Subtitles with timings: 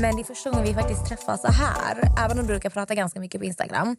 [0.00, 1.98] Men det är första gången vi faktiskt träffas så här.
[2.24, 3.96] Även om vi brukar prata ganska mycket på Instagram.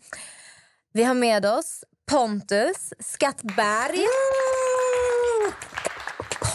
[0.93, 4.05] Vi har med oss Pontus Skattberg.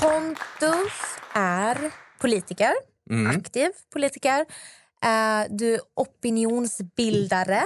[0.01, 0.93] Pontus
[1.35, 2.73] är politiker.
[3.37, 4.41] Aktiv politiker.
[5.05, 7.63] Eh, Du är opinionsbildare.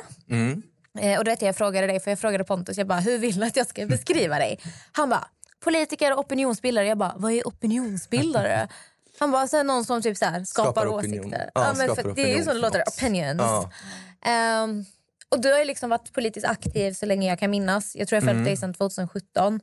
[1.00, 3.46] Eh, Och jag, jag frågade dig, för jag frågade Pontus, jag bara, hur vill du
[3.46, 4.58] att jag ska beskriva dig?
[4.92, 5.28] Han bara,
[5.64, 6.86] politiker och opinionsbildare.
[6.86, 8.68] Jag bara, vad är opinionsbildare?
[9.20, 11.50] Han bara, så här, någon som typ så här, skapar, Skapar åsikter.
[11.54, 13.40] Ja, men skapar det är ju så det låter, opinions.
[13.40, 13.70] Ja.
[14.24, 14.84] Ehm,
[15.28, 17.96] och du har ju liksom varit politiskt aktiv så länge jag kan minnas.
[17.96, 18.44] Jag tror jag följt Mm.
[18.44, 19.60] dig sedan 2017.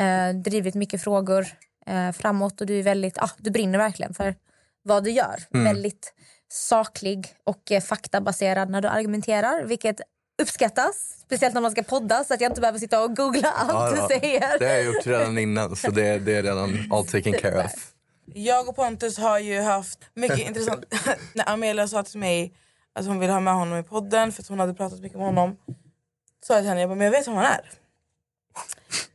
[0.00, 1.46] Uh, drivit mycket frågor
[1.86, 4.34] eh, framåt och du är väldigt, ah, du brinner verkligen för
[4.82, 5.42] vad du gör.
[5.54, 5.64] Mm.
[5.64, 6.12] Väldigt
[6.52, 10.00] saklig och eh, faktabaserad när du argumenterar, vilket
[10.42, 11.16] uppskattas.
[11.22, 13.90] Speciellt när man ska podda så att jag inte behöver sitta och googla allt Ja,
[13.90, 14.20] du ja.
[14.20, 14.58] säger.
[14.58, 17.92] Det har jag gjort redan innan, så det, det är redan all taken care of.
[18.34, 20.84] Jag och Pontus har ju haft mycket intressant...
[21.34, 22.54] När Amelia sa till mig
[22.92, 25.26] att hon ville ha med honom i podden för att hon hade pratat mycket med
[25.26, 25.56] honom
[26.46, 27.70] sa jag till henne jag bara, men jag vet vem han är.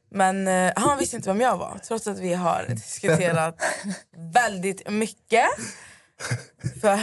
[0.09, 3.57] Men eh, han visste inte vem jag var trots att vi har diskuterat
[4.33, 5.45] väldigt mycket
[6.81, 6.99] för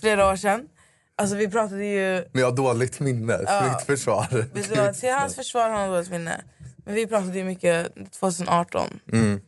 [0.00, 0.68] flera år sedan.
[1.16, 2.24] Alltså vi pratade ju...
[2.32, 3.72] Men jag har dåligt minne, till Ja.
[3.76, 4.26] mitt försvar.
[4.54, 6.40] Vet du vad, till hans försvar har han dåligt minne.
[6.84, 9.00] Men vi pratade ju mycket 2018.
[9.12, 9.40] Mm.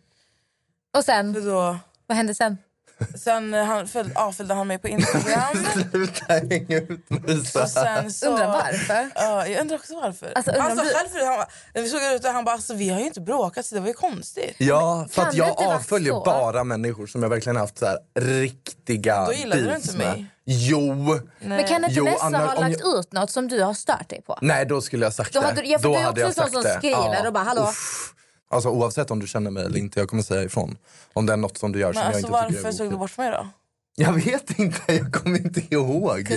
[0.96, 1.76] Och sen, då,
[2.06, 2.58] vad hände sen?
[3.24, 5.64] sen eh, han, följde, avföljde han mig på Instagram.
[5.90, 8.00] Sluta hänga ut mig så Och här.
[8.00, 9.10] sen så, Undrar varför?
[9.14, 10.32] Ja, jag undrar också varför.
[10.34, 12.44] Alltså, undrar han om sa du- själv förut, han bara, när vi såg ut, han
[12.44, 14.54] bara alltså, vi har ju inte bråkat så det var ju konstigt.
[14.58, 19.32] Ja, för att jag avföljer bara människor som jag verkligen haft så här riktiga Då
[19.32, 20.06] gillade du inte med.
[20.06, 20.26] mig.
[20.44, 21.18] Jo.
[21.40, 24.38] Men kan inte Jo, Nessa ha lagt ut något som du har stört dig på?
[24.42, 25.46] Nej, då skulle jag sagt Då det.
[25.46, 27.62] hade ja, för då du är också jag en sån som skriver och bara, hallå?
[27.62, 28.14] Uff.
[28.52, 30.76] Alltså oavsett om du känner mig eller inte, jag kommer säga ifrån.
[31.12, 32.72] Om det är något som du gör Men som jag alltså, inte tycker varför är
[32.72, 33.48] såg du bort mig då?
[33.96, 36.28] Jag vet inte, jag kommer inte ihåg.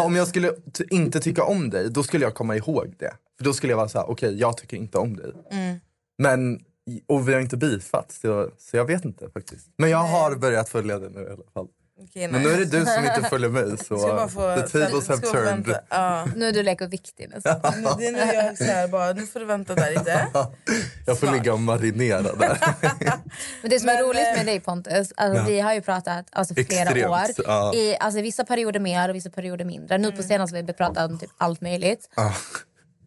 [0.00, 0.52] om jag skulle
[0.90, 3.12] inte tycka om dig, då skulle jag komma ihåg det.
[3.38, 5.32] För då skulle jag vara så här: okej jag tycker inte om dig.
[5.50, 5.80] Mm.
[6.18, 6.60] Men,
[7.06, 9.68] och vi har inte beefat, så, så jag vet inte faktiskt.
[9.76, 11.68] Men jag har börjat följa dig nu i alla fall.
[11.98, 14.56] Okej, Men nu är det du som inte följer mig, Ska jag bara så få,
[14.56, 15.44] the tables ska have turned.
[15.44, 15.80] vänta.
[15.88, 16.26] Ja.
[16.36, 17.60] Nu är du lek och viktig nästan.
[17.82, 20.26] Nu- Det är nu jag så här, bara, nu får du vänta där lite.
[21.06, 22.58] Jag får ligga och marinera där.
[23.62, 26.26] Men det som är Men, roligt eh, med dig Pontus, alltså, vi har ju pratat
[26.32, 27.44] alltså, flera Extremt, år.
[27.46, 27.74] ja.
[27.74, 29.98] I alltså, vissa perioder mer och vissa perioder mindre.
[29.98, 32.08] Nu på senaste har vi pratat om typ allt möjligt.
[32.14, 32.30] Ah.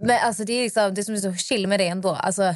[0.01, 2.09] Men alltså, det, är liksom, det som är så chill med det ändå.
[2.09, 2.55] Alltså,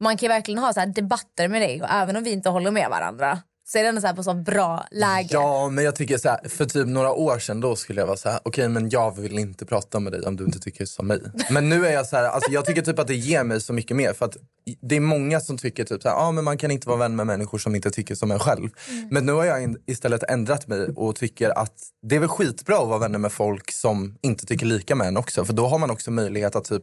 [0.00, 2.48] man kan ju verkligen ha så här debatter med dig och även om vi inte
[2.48, 3.38] håller med varandra
[3.70, 5.28] så är det ändå så här på så bra läge.
[5.30, 8.16] Ja, men jag tycker så här, för typ några år sedan då skulle jag vara
[8.16, 11.06] så här, okej men jag vill inte prata med dig om du inte tycker som
[11.06, 11.20] mig.
[11.50, 13.72] Men nu är jag så här, alltså jag tycker typ att det ger mig så
[13.72, 14.36] mycket mer för att
[14.80, 17.16] det är många som tycker typ så här, ah, men man kan inte vara vän
[17.16, 18.68] med människor som inte tycker som en själv.
[19.10, 22.88] Men nu har jag istället ändrat mig och tycker att det är väl skitbra att
[22.88, 25.44] vara vänner med folk som inte tycker lika med en också.
[25.44, 26.82] För då har man också möjlighet att typ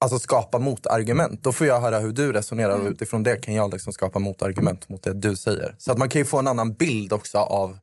[0.00, 1.42] Alltså skapa motargument.
[1.42, 4.88] Då får jag höra hur du resonerar och utifrån det kan jag liksom skapa motargument
[4.88, 5.74] mot det du säger.
[5.78, 7.78] Så att man kan ju få en annan bild också av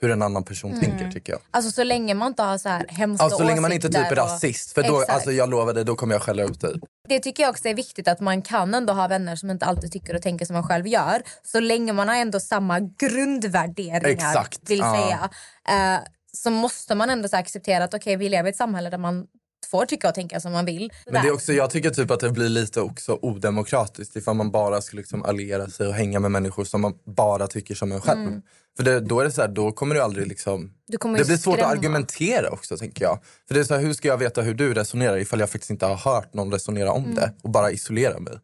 [0.00, 1.40] hur en annan person tänker tycker jag.
[1.50, 4.10] Alltså så länge man inte har så här hemska Alltså så länge man inte typ
[4.10, 4.72] är rasist.
[4.72, 5.10] För då, Exakt.
[5.10, 6.80] alltså jag lovar dig, då kommer jag skälla ut dig.
[7.08, 9.92] Det tycker jag också är viktigt att man kan ändå ha vänner som inte alltid
[9.92, 11.22] tycker och tänker som man själv gör.
[11.42, 15.30] Så länge man har ändå samma grundvärderingar Exakt, vill säga.
[15.68, 16.00] Eh,
[16.32, 19.26] så måste man ändå acceptera att okej vi lever i ett samhälle där man
[19.70, 20.92] får tycka och tänka som man vill.
[21.06, 24.50] Men det är också, jag tycker typ att det blir lite också odemokratiskt ifall man
[24.50, 28.00] bara skulle liksom alliera sig och hänga med människor som man bara tycker som en
[28.00, 28.40] själv.
[28.76, 30.74] För det, då är det så här, då kommer du aldrig liksom...
[30.86, 31.72] Du kommer det blir svårt skrämma.
[31.72, 33.18] att argumentera också tänker jag.
[33.48, 35.70] För det är så här, hur ska jag veta hur du resonerar ifall jag faktiskt
[35.70, 38.34] inte har hört någon resonera om det och bara isolera mig?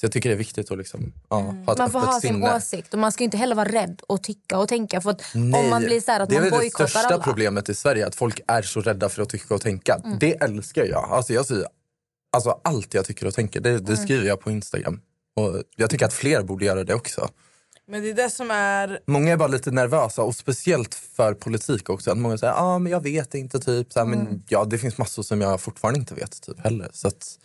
[0.00, 1.64] Så jag tycker det är viktigt att liksom, ja, ha ett Mm.
[1.78, 2.56] Man får ha sin sinne.
[2.56, 5.00] åsikt och man ska inte heller vara rädd och tycka och tänka.
[5.00, 6.98] För att Nej, om man blir så här att det är man väl det största
[6.98, 7.08] alla.
[7.08, 7.20] Mm.
[7.22, 9.98] problemet i Sverige, att folk är så rädda för att tycka och tänka.
[10.20, 11.04] Det älskar jag.
[11.10, 11.66] Alltså jag säger,
[12.32, 13.84] alltså allt jag tycker och tänker, det, Mm.
[13.84, 15.00] det skriver jag på Instagram.
[15.36, 17.28] Och jag tycker att fler borde göra det också.
[17.90, 19.00] Men det är det som är...
[19.06, 22.10] Många är bara lite nervösa och speciellt för politik också.
[22.10, 23.92] Att många säger ah, men jag vet inte typ.
[23.92, 24.18] Så här, Mm.
[24.18, 26.88] men, ja, det finns massor som jag fortfarande inte vet typ heller.
[26.92, 27.38] Så att,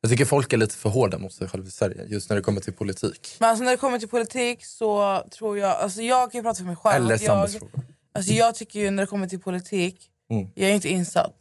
[0.00, 2.42] jag tycker folk är lite för hårda mot sig själva i Sverige just när det
[2.42, 3.36] kommer till politik.
[3.38, 5.70] Men alltså när det kommer till politik så tror jag...
[5.70, 7.04] Alltså jag kan ju prata för mig själv.
[7.04, 7.80] Eller samhällsfrågor.
[8.14, 10.48] alltså jag tycker ju när det kommer till politik, Mm.
[10.54, 11.34] jag är inte insatt.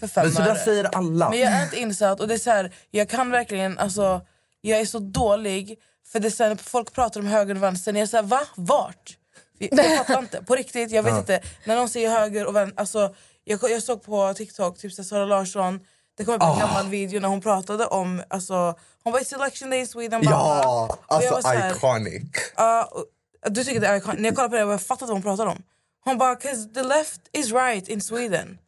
[0.00, 1.30] För fem Men så där säger alla.
[1.30, 4.20] Men jag är inte insatt och det är så här, jag kan verkligen, alltså
[4.60, 5.78] jag är så dålig
[6.12, 8.24] för det är så här, när folk pratar om höger och vänster, jag är såhär
[8.24, 8.40] va?
[8.56, 9.16] Vart?
[9.58, 11.40] Jag, jag fattar inte, på riktigt, jag vet inte.
[11.64, 13.14] När någon säger höger och vänster, alltså
[13.44, 15.80] jag, jag såg på TikTok, typ så här, Sara Larsson,
[16.20, 16.58] det kom upp en Ah.
[16.58, 18.74] gammal video när hon pratade om, alltså
[19.04, 20.20] hon bara it's election day in Sweden.
[20.24, 22.22] Ja, alltså var så här, iconic.
[22.56, 23.04] Ja, och-
[23.52, 25.50] du tycker det är icon- När jag kollade på det, jag fattade vad hon pratade
[25.50, 25.62] om.
[26.04, 28.58] Hon bara, 'cause the left is right in Sweden.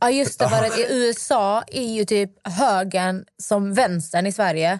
[0.00, 4.78] Ja just det, för att i USA är ju typ högern som vänstern i Sverige.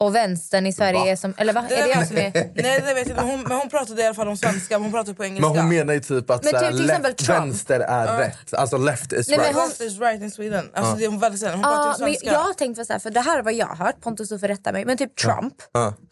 [0.00, 1.34] Och vänstern i Sverige är som...
[1.36, 1.64] Eller va?
[1.70, 2.32] Är det jag som är...
[2.34, 4.74] Nej det vet jag inte, men hon, men hon pratade i alla fall om svenska,
[4.78, 5.48] men hon pratade på engelska.
[5.48, 7.40] Men hon menar ju typ att Men typ till exempel left, Trump.
[7.40, 8.54] vänster är rätt.
[8.54, 9.56] Alltså left is Nej, men right.
[9.60, 10.70] hon- Left is right in Sweden.
[10.74, 11.42] Alltså, det är hon väldigt.
[11.42, 12.26] Hon pratar Ja, ju men svenska.
[12.32, 14.28] jag har tänkt på så här, för det här är vad jag har hört, Pontus
[14.28, 14.84] du får rätta mig.
[14.84, 15.54] Men typ Trump,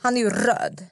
[0.02, 0.87] han är ju röd.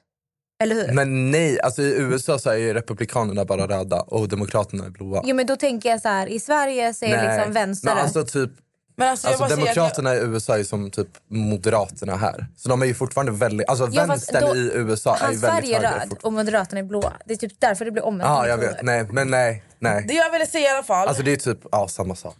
[0.63, 0.93] Eller hur?
[0.93, 5.21] Men nej, alltså i USA så är ju republikanerna bara röda och demokraterna är blåa.
[5.25, 7.37] Jo men då tänker jag så här, i Sverige så är Nej.
[7.37, 7.87] liksom vänster...
[7.87, 8.51] Men alltså typ
[8.99, 12.47] Men alltså, jag Alltså demokraterna i USA är som typ moderaterna här.
[12.57, 15.43] Så de är ju fortfarande väldigt, alltså Ja, vänstern då- i USA är ju Hans
[15.43, 17.13] väldigt färg är höger röd och Moderaterna är blåa.
[17.25, 18.27] Det är typ därför det blir omvänt.
[18.27, 18.81] Ja, jag vet.
[18.81, 20.05] Nej, men nej, jag, nej.
[20.07, 22.35] det jag ville säga i alla fall, Alltså det är typ, ja samma sak.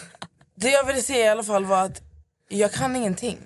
[0.56, 2.00] det jag ville säga i alla fall var att
[2.48, 3.38] jag kan ingenting.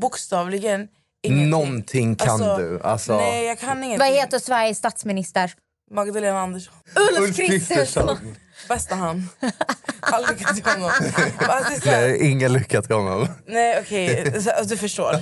[0.00, 0.88] Bokstavligen
[1.22, 1.50] ingenting.
[1.50, 2.80] Någonting kan Alltså, du.
[2.82, 3.98] Alltså, Nej jag kan ingenting.
[3.98, 5.52] Vad heter Sveriges statsminister?
[5.90, 6.74] Magdalena Andersson.
[7.20, 8.18] Ulf Kristersson.
[8.68, 9.28] Bästa han.
[10.00, 10.90] All lycka till honom.
[11.38, 13.28] Alltså, är Nej, ingen lycka till honom.
[13.46, 15.16] Nej okej, Så- alltså, du förstår.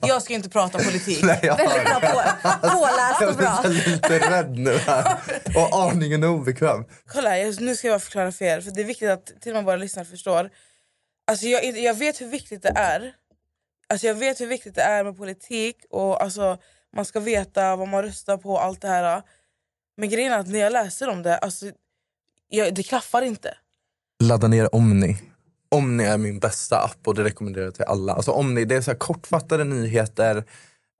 [0.00, 1.22] Jag ska ju inte prata politik.
[1.22, 3.60] Nej, jag Väldigt bra på, påläst och bra.
[3.62, 5.16] jag blir lite rädd nu här.
[5.56, 6.84] Och aningen obekväm.
[7.06, 7.30] Kolla,
[7.60, 9.76] nu ska jag förklara för er, för det är viktigt att till och med våra
[9.76, 10.50] lyssnare förstår.
[11.26, 13.12] Alltså jag, jag vet hur viktigt det är.
[13.88, 16.58] Alltså jag vet hur viktigt det är med politik och alltså
[16.96, 19.22] man ska veta vad man röstar på och allt det här.
[19.96, 21.66] Men grejen är att när jag läser om det, alltså,
[22.56, 23.54] jag, det klaffar inte.
[24.22, 25.16] Ladda ner Omni.
[25.68, 28.12] Omni är min bästa app och det rekommenderar jag till alla.
[28.12, 30.44] Alltså Omni, det är så kortfattade nyheter.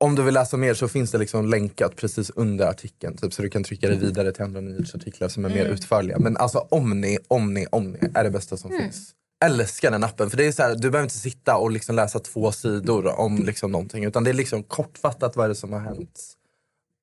[0.01, 3.17] Om du vill läsa mer så finns det liksom länkat precis under artikeln.
[3.17, 6.19] Typ, så du kan trycka dig vidare till andra nyhetsartiklar som är mer utförliga.
[6.19, 9.15] Men alltså Omni, Omni, Omni är det bästa som finns.
[9.45, 10.31] Älskar den appen.
[10.31, 13.37] För det är så här, Du behöver inte sitta och liksom läsa två sidor om
[13.37, 14.05] liksom någonting.
[14.05, 16.21] Utan det är liksom kortfattat vad är det som har hänt.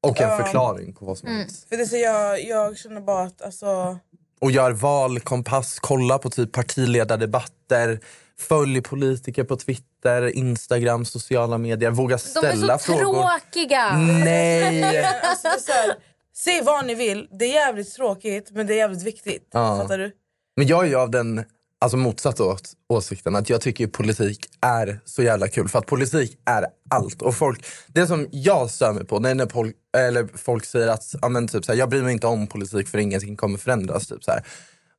[0.08, 1.66] Och en förklaring på vad som har hänt.
[1.70, 4.00] För det är så jag, jag känner bara att alltså,
[4.42, 8.00] och gör valkompass, kolla på typ partiledardebatter,
[8.40, 13.24] följ politiker på Twitter, Instagram, sociala medier, våga De ställa är så frågor.
[13.28, 13.98] tråkiga.
[13.98, 15.06] Nej!
[15.24, 15.96] alltså här,
[16.38, 19.50] Säg vad ni vill, det är jävligt tråkigt men det är jävligt viktigt.
[19.52, 19.78] Ja.
[19.82, 20.12] Fattar du?
[20.58, 21.46] Men jag är ju av den
[21.80, 25.70] alltså motsatt åt, åsikten att jag tycker politik är så jävla kul.
[25.70, 27.22] För att politik är allt.
[27.22, 30.88] Och folk, det som jag stör mig på det är när pol, eller folk säger
[30.88, 33.58] att ja, men typ så här, jag bryr mig inte om politik för ingenting kommer
[33.58, 34.08] förändras.
[34.08, 34.44] Typ så här.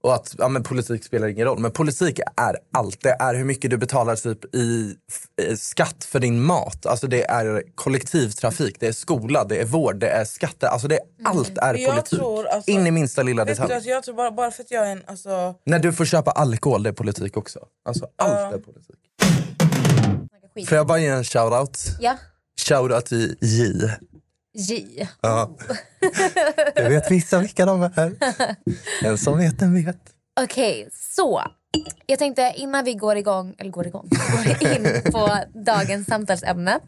[0.02, 1.58] Och att ja, men politik spelar ingen roll.
[1.58, 2.98] Men politik är allt.
[3.02, 4.94] Det är hur mycket du betalar typ i
[5.42, 6.86] i skatt för din mat.
[6.86, 10.66] Alltså det är kollektivtrafik, det är skola, det är vård, det är skatter.
[10.66, 12.18] Alltså det, allt är Jag politik.
[12.18, 13.72] tror, alltså- In i minsta lilla detalj.
[13.74, 15.02] att jag tror bara, bara för att jag är en...
[15.06, 17.60] Alltså, När du får köpa alkohol, det är politik också.
[17.84, 18.96] Alltså allt är politik.
[20.68, 21.78] Får jag bara ge en shoutout?
[22.00, 22.16] Ja,
[22.68, 23.88] Shoutout till J.
[24.52, 25.08] J.
[25.20, 25.56] Ja.
[26.74, 28.16] Jag vet vissa vilka de är.
[29.04, 30.00] En som vet den vet.
[30.40, 31.42] Okej, så.
[32.06, 34.08] Jag tänkte innan vi går igång, eller går igång,
[34.60, 36.80] går in på dagens samtalsämne.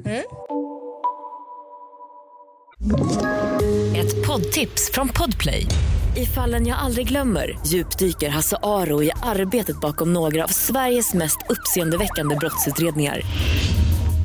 [3.97, 5.67] Ett poddtips från Podplay.
[6.17, 11.39] I fallen jag aldrig glömmer djupdyker Hasse Aro i arbetet bakom några av Sveriges mest
[11.49, 13.21] uppseendeväckande brottsutredningar.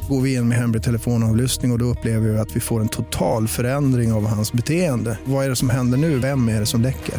[0.09, 2.89] Går vi in med hemlig telefonavlyssning och, och då upplever vi att vi får en
[2.89, 5.19] total förändring av hans beteende.
[5.25, 6.19] Vad är det som händer nu?
[6.19, 7.15] Vem är det som läcker?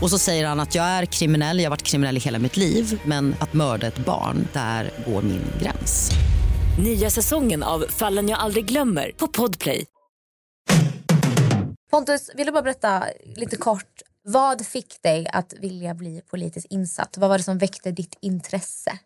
[0.00, 2.56] Och så säger han att jag är kriminell, jag har varit kriminell i hela mitt
[2.56, 6.10] liv men att mörda ett barn, där går min gräns.
[6.84, 9.86] Nya säsongen av Fallen jag aldrig glömmer på Podplay.
[11.90, 13.04] Pontus, vill du bara berätta
[13.36, 14.02] lite kort.
[14.24, 17.18] Vad fick dig att vilja bli politiskt insatt?
[17.18, 18.98] Vad var det som väckte ditt intresse?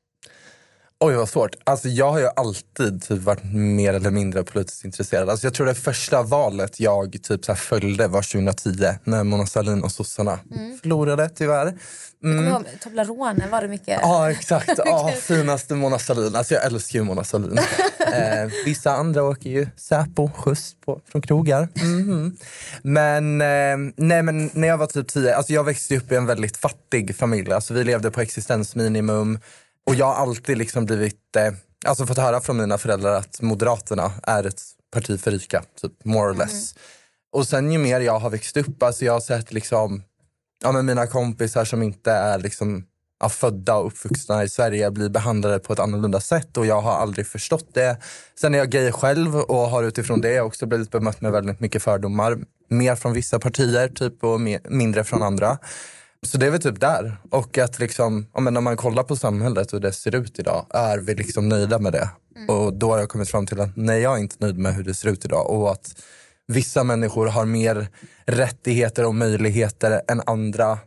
[1.03, 1.55] Oj vad svårt.
[1.65, 5.31] Alltså jag har ju alltid typ varit mer eller mindre politiskt intresserad.
[5.31, 9.83] Alltså jag tror det första valet jag typ så följde var 2010 när Mona Sahlin
[9.83, 10.39] och sossarna
[10.83, 11.65] förlorade tyvärr.
[11.67, 11.75] Jag
[12.21, 12.49] kommer Mm.
[12.53, 13.99] ihåg Toblerone var det mycket.
[14.03, 16.37] Ja exakt, ja, finaste Mona Sahlin.
[16.37, 17.59] Alltså jag älskar ju Mona Sahlin.
[18.15, 21.69] Eh, vissa andra åker ju Säpo skjuts på, från krogar.
[21.75, 22.37] Mhm.
[22.83, 26.27] Men, eh, nej, men när jag var typ 10, alltså jag växte upp i en
[26.27, 27.53] väldigt fattig familj.
[27.53, 29.39] Alltså vi levde på existensminimum.
[29.91, 31.53] Och jag har alltid liksom blivit, eh,
[31.87, 36.31] alltså fått höra från mina föräldrar att Moderaterna är ett parti för rika, typ more
[36.31, 36.75] or less.
[37.33, 40.03] Och sen ju mer jag har växt upp, alltså jag har sett liksom,
[40.63, 42.85] ja men mina kompisar som inte är liksom
[43.21, 46.93] ja, födda och uppvuxna i Sverige blir behandlade på ett annorlunda sätt och jag har
[46.93, 47.97] aldrig förstått det.
[48.41, 51.83] Sen är jag gay själv och har utifrån det också blivit bemött med väldigt mycket
[51.83, 52.39] fördomar.
[52.69, 55.59] Mer från vissa partier typ och mer, mindre från andra.
[56.27, 57.17] Så det är väl typ där.
[57.31, 60.67] Och att liksom, ja, men när man kollar på samhället och det ser ut idag,
[60.71, 62.11] är vi liksom nöjda med det?
[62.49, 64.85] Och då har jag kommit fram till att nej, jag är inte nöjd med hur
[64.85, 65.51] det ser ut idag.
[65.51, 66.03] Och att
[66.47, 67.89] vissa människor har mer
[68.27, 70.79] rättigheter och möjligheter än andra.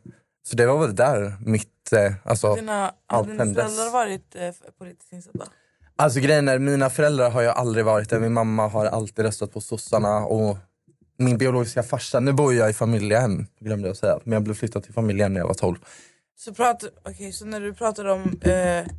[0.47, 4.51] Så det var väl där mitt, eh, alltså Dina, allt hade dina föräldrar varit eh,
[4.79, 5.45] politiskt insatta?
[5.95, 8.19] Alltså grejen är, mina föräldrar har ju aldrig varit det.
[8.19, 10.57] Min mamma har alltid röstat på sossarna och
[11.17, 14.19] min biologiska farsa, nu bor jag i familjehem, glömde jag säga.
[14.23, 15.77] Men jag blev flyttad till familjehem när jag var 12.
[16.37, 18.39] Så, prat, okay, så när du pratar om...
[18.41, 18.91] Eh,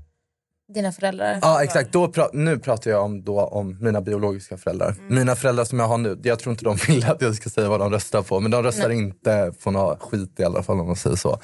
[0.75, 1.39] Dina föräldrar.
[1.43, 4.95] Ja exakt, då pra- nu pratar jag om, då, om mina biologiska föräldrar.
[5.09, 7.69] Mina föräldrar som jag har nu, jag tror inte de vill att jag ska säga
[7.69, 8.41] vad de röstar på.
[8.41, 11.39] Men de röstar inte på något skit i alla fall om man säger så.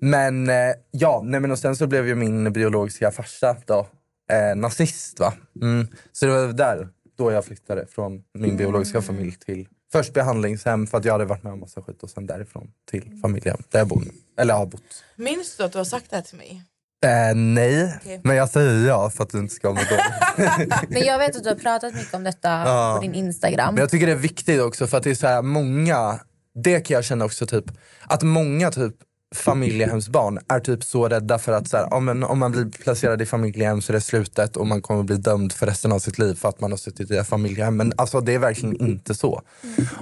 [0.00, 0.54] Men eh,
[0.90, 3.86] ja, nej, men och sen så blev ju min biologiska farsa då,
[4.32, 5.20] eh, nazist.
[5.20, 5.32] va?
[5.62, 5.86] Mm.
[6.12, 6.88] Så det var där
[7.18, 11.42] då jag flyttade från min biologiska familj till först behandlingshem för att jag hade varit
[11.42, 14.10] med om massa skit och sen därifrån till familjehem där jag bor nu.
[14.42, 15.04] Eller har bott.
[15.16, 16.62] minns du att du har sagt det här till mig?
[17.04, 18.20] Eh, nej, Okej.
[18.24, 20.88] men jag säger ja för att du inte ska må dåligt.
[20.88, 22.94] Men jag vet att du har pratat mycket om detta Ja.
[22.96, 23.74] på din Instagram.
[23.74, 26.20] Men jag tycker det är viktigt också för att det är så här många,
[26.64, 27.64] det kan jag känna också typ,
[28.02, 28.94] att många typ
[29.34, 33.22] familjehemsbarn är typ så rädda för att så här, om, man, om man blir placerad
[33.22, 36.18] i familjehem så är det slutet och man kommer bli dömd för resten av sitt
[36.18, 37.76] liv för att man har suttit i ett familjehem.
[37.76, 39.42] Men alltså det är verkligen inte så.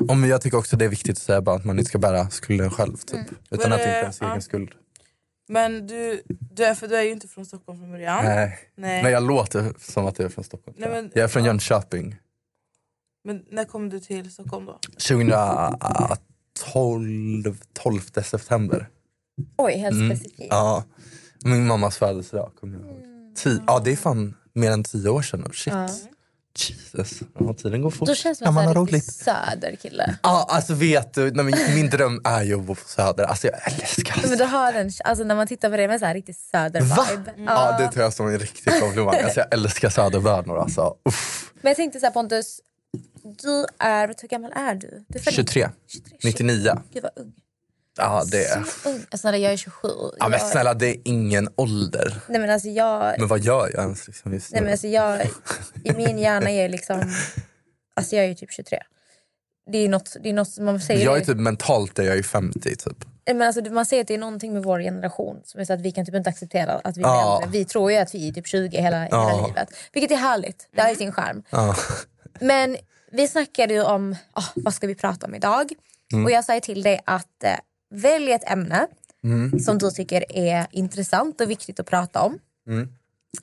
[0.08, 1.98] Och men jag tycker också det är viktigt att säga bara att man inte ska
[1.98, 2.96] bära skulden själv.
[2.96, 4.30] Typ, Utan Men, att det inte är ens ja.
[4.30, 4.70] egen skuld.
[5.48, 8.24] Men du, du, är, för du är ju inte från Stockholm från början.
[8.24, 8.58] Nej.
[8.76, 9.02] Nej.
[9.02, 10.76] Men jag låter som att jag är från Stockholm.
[10.80, 12.16] Nej, men- jag är från Jönköping.
[13.24, 14.78] Men när kom du till Stockholm då?
[14.98, 18.88] 2012 12 september.
[19.56, 20.16] Oj, helt Mm.
[20.16, 20.46] specifikt.
[20.50, 20.84] Ja,
[21.44, 23.02] min mammas födelsedag kommer jag ihåg.
[23.36, 25.52] Ti- ja, det är fan mer än tio år sedan nu.
[25.54, 25.72] Shit.
[25.74, 25.88] Ja.
[26.56, 28.08] Jesus, ja, tiden går fort.
[28.08, 30.18] Då känns det Kan som man en riktig söderkille.
[30.22, 33.24] Ja, alltså vet du, nej, min dröm är ju att bo på Söder.
[33.24, 36.06] Alltså jag älskar Men du har en, alltså när man tittar på det med så
[36.06, 37.30] här riktigt söder-vibe.
[37.46, 39.14] Ja, det tar jag som en riktig komplimang.
[39.24, 40.94] Alltså jag älskar söderbönor alltså.
[41.08, 41.52] Uff.
[41.62, 42.60] Men jag tänkte så här Pontus,
[43.42, 45.04] du är, hur gammal är du?
[45.08, 45.68] du är född 23,
[46.24, 46.72] 99.
[46.92, 47.32] Gud vad ung.
[47.98, 48.64] Ja, det är...
[48.82, 49.06] Så ung.
[49.18, 49.88] Snälla, jag är 27.
[50.18, 52.20] Ja, men jag, snälla, det är ingen ålder.
[52.28, 54.72] Nej men alltså jag, Men vad gör jag ens liksom just nej, men nu?
[54.72, 55.20] alltså, jag
[55.84, 57.12] i min hjärna är liksom,
[57.96, 58.78] alltså jag är ju typ 23.
[59.72, 61.04] Det är ju något, det är något man säger.
[61.04, 63.04] Jag är typ mentalt är jag är 50 typ.
[63.26, 65.80] Men alltså, man säger att det är någonting med vår generation som är så att
[65.80, 67.40] vi kan typ inte acceptera att vi är Ja.
[67.42, 67.58] äldre.
[67.58, 69.28] Vi tror ju att vi är typ 20 hela, Ja.
[69.28, 69.68] hela livet.
[69.92, 70.68] Vilket är härligt.
[70.74, 71.42] Det har ju sin charm.
[71.50, 71.76] Ja.
[72.40, 72.76] Men
[73.12, 75.72] vi snackade ju om ah, vad ska vi prata om idag.
[76.12, 76.24] Mm.
[76.24, 77.50] Och jag sa ju till dig att eh,
[77.90, 78.86] välj ett ämne
[79.24, 79.60] Mm.
[79.60, 82.38] som du tycker är intressant och viktigt att prata om.
[82.68, 82.88] Mm.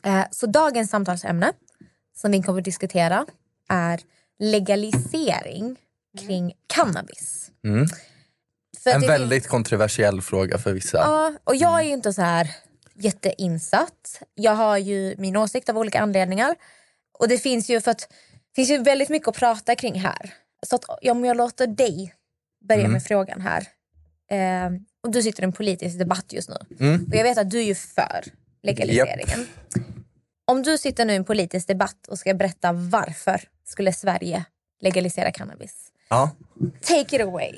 [0.06, 1.52] Eh, så dagens samtalsämne
[2.18, 3.26] som vi kommer att diskutera
[3.70, 4.00] är
[4.40, 5.76] legalisering
[6.20, 7.52] kring cannabis.
[7.64, 7.88] Mm.
[8.86, 10.98] En väldigt kontroversiell fråga för vissa.
[10.98, 12.50] Ja, och jag är ju inte så här
[12.94, 14.22] jätteinsatt.
[14.36, 16.56] Jag har ju min åsikt av olika anledningar.
[17.20, 18.08] Och det finns ju för att
[18.56, 20.34] finns ju väldigt mycket att prata kring här.
[20.68, 22.14] Så att, om jag låter dig
[22.68, 22.92] börja Mm.
[22.92, 23.68] med frågan här.
[24.32, 24.70] Eh,
[25.04, 26.56] och du sitter i en politisk debatt just nu.
[26.80, 27.06] Mm.
[27.10, 28.24] Och jag vet att du är ju för
[28.64, 29.48] legaliseringen.
[30.48, 34.46] Om du sitter nu i en politisk debatt och ska berätta varför skulle Sverige
[34.82, 35.92] legalisera cannabis.
[36.10, 36.32] Ja.
[36.82, 37.52] Take it away.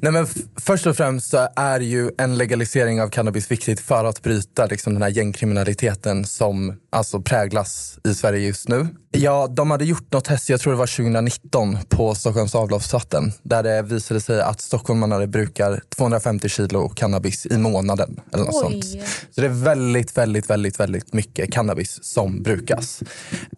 [0.00, 0.26] Nej, men
[0.60, 4.92] först och främst så är ju en legalisering av cannabis viktigt för att bryta liksom,
[4.92, 8.86] den här gängkriminaliteten som alltså, präglas i Sverige just nu.
[9.10, 13.32] Ja, de hade gjort något test, jag tror det var 2019, på Stockholms avloppsvatten.
[13.42, 18.20] Där det visade sig att stockholmarna brukar 250 kilo cannabis i månaden.
[18.32, 18.60] Eller något Oj.
[18.60, 18.84] sånt.
[19.30, 23.02] Så det är väldigt, väldigt, väldigt, väldigt mycket cannabis som brukas.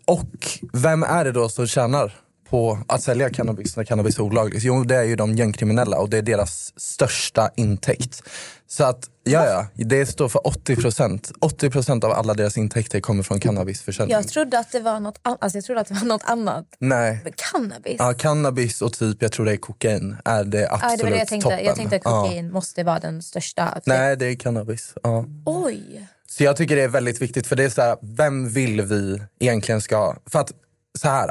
[0.04, 4.62] Och vem är det då som tjänar på att sälja cannabis när cannabis är olagligt?
[4.64, 8.22] Jo, det är ju de gängkriminella och det är deras största intäkt.
[8.66, 11.32] Så att, ja, ja, det står för 80 procent.
[11.40, 14.14] 80 procent av alla deras intäkter kommer från cannabisförsäljning.
[14.14, 16.64] Jag trodde att det var något, an- alltså jag trodde att det var något annat.
[16.78, 17.20] Nej.
[17.24, 17.96] Men cannabis?
[17.98, 21.10] Ja, cannabis och typ, jag tror det är kokain, är det Ja, absolut det var
[21.10, 21.50] det jag tänkte.
[21.50, 21.64] toppen.
[21.66, 22.22] Jag tänkte att Ja.
[22.22, 23.78] kokain måste vara den största.
[23.86, 24.94] Nej, det är cannabis.
[25.02, 25.24] Ja.
[25.46, 26.08] Oj!
[26.28, 29.22] Så jag tycker det är väldigt viktigt för det är så här, vem vill vi
[29.40, 30.16] egentligen ska...
[30.26, 30.52] För att
[30.98, 31.30] så här,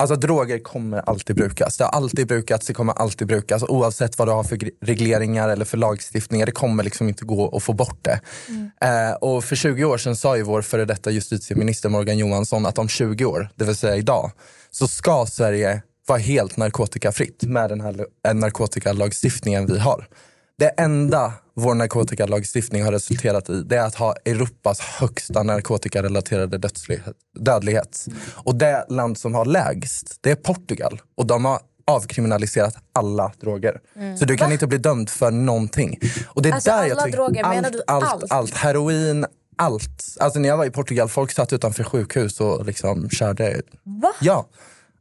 [0.00, 1.76] alltså droger kommer alltid brukas.
[1.76, 5.64] Det har alltid brukats, det kommer alltid brukas oavsett vad du har för regleringar eller
[5.64, 6.46] för lagstiftningar.
[6.46, 8.20] Det kommer liksom inte gå att få bort det.
[8.86, 12.78] Eh, och för 20 år sedan sa ju vår före detta justitieminister Morgan Johansson att
[12.78, 14.30] om 20 år, det vill säga idag,
[14.70, 20.08] så ska Sverige vara helt narkotikafritt med den här eh, narkotikalagstiftningen vi har.
[20.60, 26.60] Det enda vår narkotikalagstiftning har resulterat i det är att ha Europas högsta narkotikarelaterade
[27.38, 28.06] dödlighet.
[28.34, 31.00] Och det land som har lägst, det är Portugal.
[31.16, 33.80] Och de har avkriminaliserat alla droger.
[33.96, 34.16] Mm.
[34.16, 34.52] Så du kan Va?
[34.52, 35.98] inte bli dömd för någonting.
[36.26, 38.32] Och det är Alltså där jag alla tycker- droger, menar allt, du allt, allt?
[38.32, 38.54] allt.
[38.54, 39.26] Heroin,
[39.56, 40.16] allt.
[40.20, 43.62] Alltså när jag var i Portugal, folk satt utanför sjukhus och liksom körde.
[43.82, 44.12] Va?
[44.20, 44.46] Ja.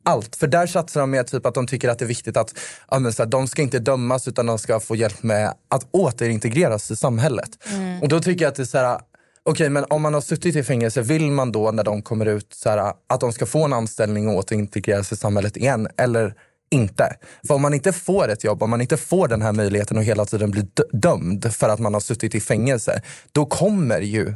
[0.03, 0.36] Allt.
[0.36, 2.53] För där satsar de med typ att de tycker att det är viktigt att
[2.91, 5.88] ja, men så här, de ska inte dömas utan de ska få hjälp med att
[5.91, 7.50] återintegreras i samhället.
[7.74, 8.01] Mm.
[8.01, 9.00] Och då tycker jag att det är så här,
[9.44, 12.53] okej men om man har suttit i fängelse, vill man då när de kommer ut
[12.53, 15.88] så här, att de ska få en anställning och återintegreras i samhället igen?
[15.98, 16.34] Eller
[16.72, 17.15] inte.
[17.48, 20.03] För om man inte får ett jobb, om man inte får den här möjligheten och
[20.03, 23.01] hela tiden blir dö- dömd för att man har suttit i fängelse,
[23.32, 24.34] då kommer ju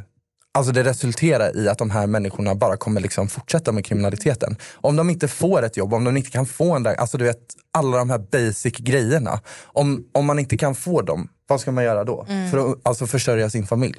[0.54, 4.56] Alltså det resulterar i att de här människorna bara kommer liksom fortsätta med kriminaliteten.
[4.74, 7.24] Om de inte får ett jobb, om de inte kan få en där, alltså du
[7.24, 7.38] vet
[7.72, 9.40] alla de här basic grejerna.
[9.64, 12.26] Om, om man inte kan få dem, vad ska man göra då?
[12.28, 12.50] Mm.
[12.50, 13.98] För att alltså försörja sin familj.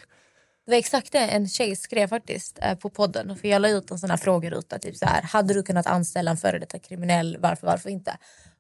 [0.66, 3.36] Det var exakt det en tjej skrev faktiskt eh, på podden.
[3.38, 4.80] För jag la ut en sån här frågeruta.
[4.80, 7.38] Typ så här, hade du kunnat anställa en före detta kriminell?
[7.40, 8.18] Varför, varför inte?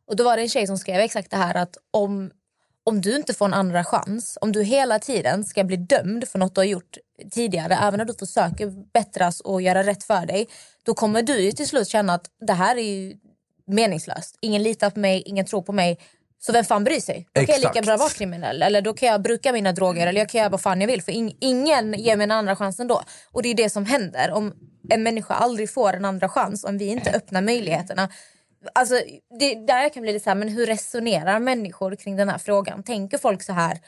[0.08, 2.32] Och då var det en tjej som skrev exakt det här att om,
[2.86, 6.40] om du inte får en andra chans, om du hela tiden ska bli dömd för
[6.40, 6.98] något du har gjort
[7.32, 10.48] tidigare, även när du försöker bättras och göra rätt för dig,
[10.84, 13.14] då kommer du ju till slut känna att det här är
[13.68, 14.38] meningslöst.
[14.42, 16.00] Ingen litar på mig, ingen tror på mig.
[16.40, 17.28] Så vem fan bryr sig?
[17.34, 18.62] Då kan jag lika bra vara kriminell.
[18.62, 21.02] Eller då kan jag bruka mina droger eller jag kan göra vad fan jag vill.
[21.02, 23.02] För in, ingen ger mig en andra chans ändå.
[23.32, 24.32] Och det är det som händer.
[24.32, 24.54] Om
[24.90, 28.10] en människa aldrig får en andra chans, om vi inte öppnar möjligheterna.
[28.74, 28.96] Alltså,
[29.40, 32.38] det, där jag kan bli lite så här, men hur resonerar människor kring den här
[32.38, 32.84] frågan?
[32.84, 33.80] Tänker folk så här?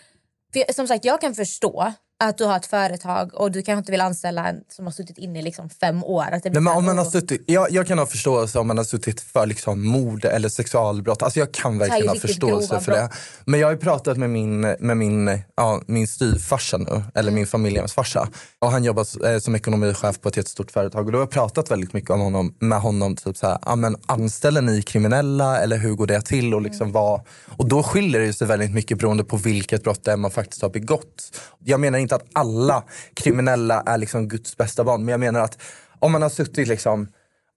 [0.53, 3.79] För jag, som sagt, jag kan förstå att du har ett företag och du kanske
[3.79, 6.23] inte vill anställa en som har suttit inne i liksom fem år.
[6.31, 8.67] Att det blir Nej, men om man har suttit, jag, jag kan ha förståelse om
[8.67, 11.21] man har suttit för liksom mord eller sexualbrott.
[11.21, 12.97] Alltså jag kan verkligen ha förståelse för det.
[12.97, 13.11] brott.
[13.45, 18.29] Men jag har pratat med min, med min, ja, min styvfarsa nu, eller min familjehemsfarsa.
[18.59, 21.05] Och han jobbar eh, som ekonomichef på ett jättestort företag.
[21.05, 23.15] Och då har jag pratat väldigt mycket om honom, med honom.
[23.15, 26.53] Typ så här, ja, men anställer ni kriminella eller hur går det till?
[26.53, 27.21] Och, liksom vad,
[27.57, 30.61] och då skiljer det sig väldigt mycket beroende på vilket brott det är man faktiskt
[30.61, 31.31] har begått.
[31.63, 35.05] Jag menar inte att alla kriminella är liksom Guds bästa barn.
[35.05, 35.61] Men jag menar att
[35.99, 37.07] om man har suttit liksom,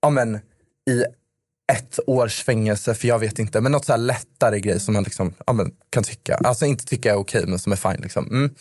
[0.03, 0.35] ja, men,
[0.91, 1.05] i
[1.73, 5.35] ett års fängelse för jag vet inte, men något så lättare grej som man liksom,
[5.47, 6.35] ja, men, kan tycka.
[6.35, 8.01] Alltså inte tycka är okej men som är fine.
[8.03, 8.27] Liksom.
[8.27, 8.55] Mm.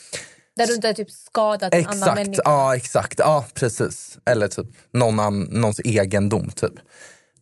[0.56, 2.41] Där du inte har typ skadat en annan Exakt, människa.
[2.45, 3.19] ja exakt.
[3.19, 4.17] Ja precis.
[4.25, 6.73] Eller typ någon an, någons egendom typ.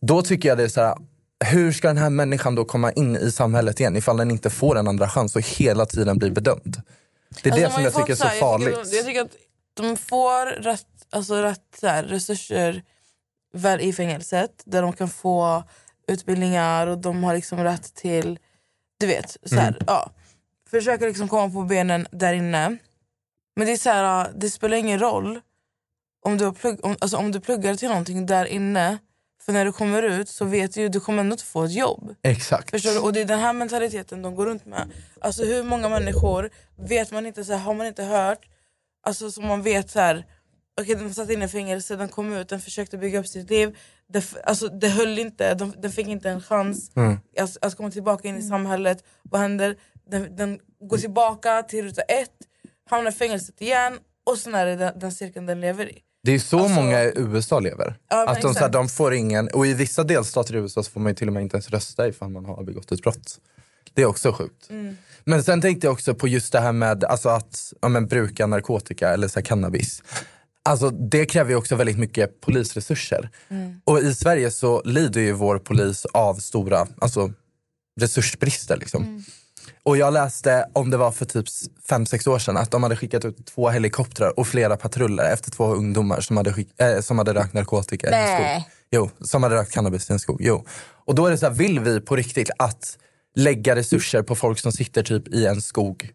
[0.00, 0.94] Då tycker jag det är så här,
[1.44, 4.78] hur ska den här människan då komma in i samhället igen ifall den inte får
[4.78, 6.82] en andra chans och hela tiden blir bedömd?
[7.42, 8.68] Det är Alltså, det de som jag tycker är så här- jag farligt.
[8.84, 9.36] tycker- Jag tycker att
[9.74, 12.82] de får rätt, alltså rätt så här, resurser
[13.52, 15.64] väl i fängelset där de kan få
[16.08, 18.38] utbildningar och de har liksom rätt till,
[19.00, 19.82] du vet, så här, Mm.
[19.86, 20.10] ja.
[20.70, 22.76] Försöker liksom komma på benen där inne.
[23.56, 25.40] Men det är så här, det spelar ingen roll
[26.24, 28.98] om du, har plugg, om, alltså om du pluggar till någonting där inne.
[29.48, 31.72] För när du kommer ut så vet du ju du kommer ändå inte få ett
[31.72, 32.14] jobb.
[32.22, 32.70] Exakt.
[32.70, 32.98] Förstår du?
[32.98, 34.90] Och det är den här mentaliteten de går runt med.
[35.20, 38.38] Alltså hur många människor vet man inte, så här, har man inte hört,
[39.06, 40.26] alltså som man vet så här.
[40.80, 43.78] Okej den satt inne i fängelse, den kom ut, den försökte bygga upp sitt liv.
[44.08, 47.18] Det, alltså, det höll inte, de, den fick inte en chans Mm.
[47.38, 49.04] att, att komma tillbaka in i samhället.
[49.22, 49.76] Vad händer?
[50.10, 52.36] Den, den går tillbaka till ruta ett,
[52.90, 56.02] hamnar i fängelset igen och sen är det den, den cirkeln den lever i.
[56.28, 57.86] Det är så många i USA lever.
[57.86, 60.82] Alltså- Ja, att de, så här, de får ingen, och i vissa delstater i USA
[60.82, 63.38] får man ju till och med inte ens rösta ifall man har begått ett brott.
[63.94, 64.70] Det är också sjukt.
[64.70, 64.96] Mm.
[65.24, 68.46] Men sen tänkte jag också på just det här med alltså att ja, men, bruka
[68.46, 70.02] narkotika eller så här, cannabis.
[70.62, 73.30] Alltså, det kräver ju också väldigt mycket polisresurser.
[73.48, 73.80] Mm.
[73.84, 77.32] Och i Sverige så lider ju vår polis av stora alltså,
[78.00, 78.76] resursbrister.
[78.76, 79.24] Liksom.
[79.82, 81.46] Och jag läste, om det var för typ
[81.90, 85.74] 5-6 år sedan, att de hade skickat ut två helikoptrar och flera patruller efter två
[85.74, 88.72] ungdomar som hade, skick, eh, som hade rökt narkotika i en skog.
[88.90, 90.38] Jo, som hade rökt cannabis i en skog.
[90.40, 90.64] Jo.
[91.04, 92.98] Och då är det så här, vill vi på riktigt att
[93.36, 96.10] lägga resurser på folk som sitter typ i en skog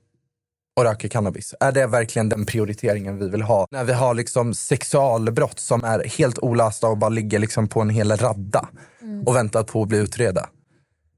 [0.76, 1.56] och röker cannabis?
[1.60, 3.68] Är det verkligen den prioriteringen vi vill ha?
[3.72, 7.90] När vi har liksom sexualbrott som är helt olösta och bara ligger liksom på en
[7.90, 8.70] hel radda
[9.26, 10.50] och väntar på att bli utredda.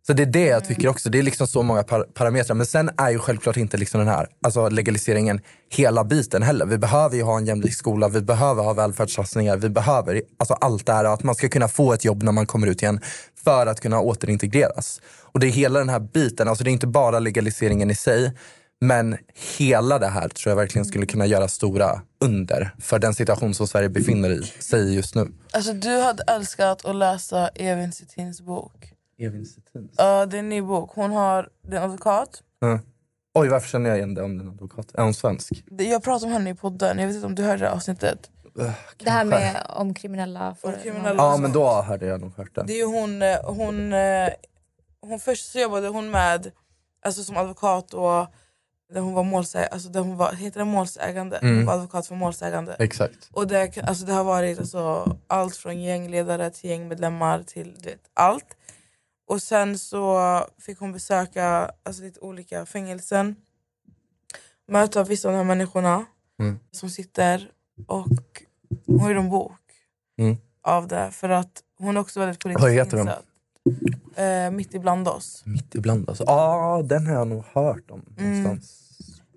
[0.08, 1.10] Så det är det jag tycker också.
[1.10, 2.56] Det är liksom så många par- parametrar.
[2.56, 6.65] Men sen är ju självklart inte liksom den här alltså legaliseringen hela biten heller.
[6.65, 10.86] Vi behöver ju ha en jämlik skola, vi behöver ha välfärdssatsningar, vi behöver alltså allt
[10.86, 11.06] det här.
[11.06, 13.00] Att man ska kunna få ett jobb när man kommer ut igen
[13.44, 15.02] för att kunna återintegreras.
[15.22, 18.34] Och det är hela den här biten, alltså det är inte bara legaliseringen i sig.
[18.82, 19.18] Men
[19.58, 23.68] hela det här tror jag verkligen skulle kunna göra stora under för den situation som
[23.68, 25.28] Sverige befinner sig i just nu.
[25.52, 28.94] Alltså du hade älskat att läsa Evin Cettins bok.
[29.17, 29.89] Evin Cetin.
[29.97, 30.91] Ja, det är en ny bok.
[30.93, 32.43] Hon har, det är en advokat.
[32.60, 32.80] Ja.
[33.34, 34.91] Oj, varför känner jag igen det om den advokat?
[34.93, 35.63] Är hon svensk?
[35.71, 38.30] Det- Jag pratade om henne i podden, jag vet inte om du hörde det avsnittet.
[38.97, 40.56] Det här med om kriminella...
[40.62, 42.63] För, kriminella- Ja, men då hörde jag nog hört det.
[42.63, 44.30] Det är ju hon, eh, hon, eh,
[45.01, 46.51] hon först så jobbade hon med,
[47.06, 48.28] alltså som advokat och
[48.93, 51.38] där hon var målsägande, alltså där hon var, heter det målsägande?
[51.38, 51.58] Mm.
[51.58, 52.75] Hon var advokat för målsägande.
[52.80, 53.30] Exakt.
[53.34, 58.01] Och det, alltså det har varit alltså, allt från gängledare till gängmedlemmar till du vet,
[58.13, 58.45] allt.
[59.27, 60.19] Och sen så
[60.59, 63.35] fick hon besöka alltså, lite olika fängelsen.
[64.67, 66.05] Möta vissa av de här människorna
[66.39, 66.59] Mm.
[66.71, 67.51] som sitter.
[67.88, 68.07] Och
[68.85, 69.59] hon gjorde en bok
[70.17, 70.38] Mm.
[70.61, 71.11] av det.
[71.11, 73.25] För att hon är också väldigt politiskt insatt.
[74.15, 75.41] Eh, mitt ibland oss.
[75.45, 76.23] Mitt ibland alltså.
[76.27, 78.81] Ja, den har jag nog hört om någonstans.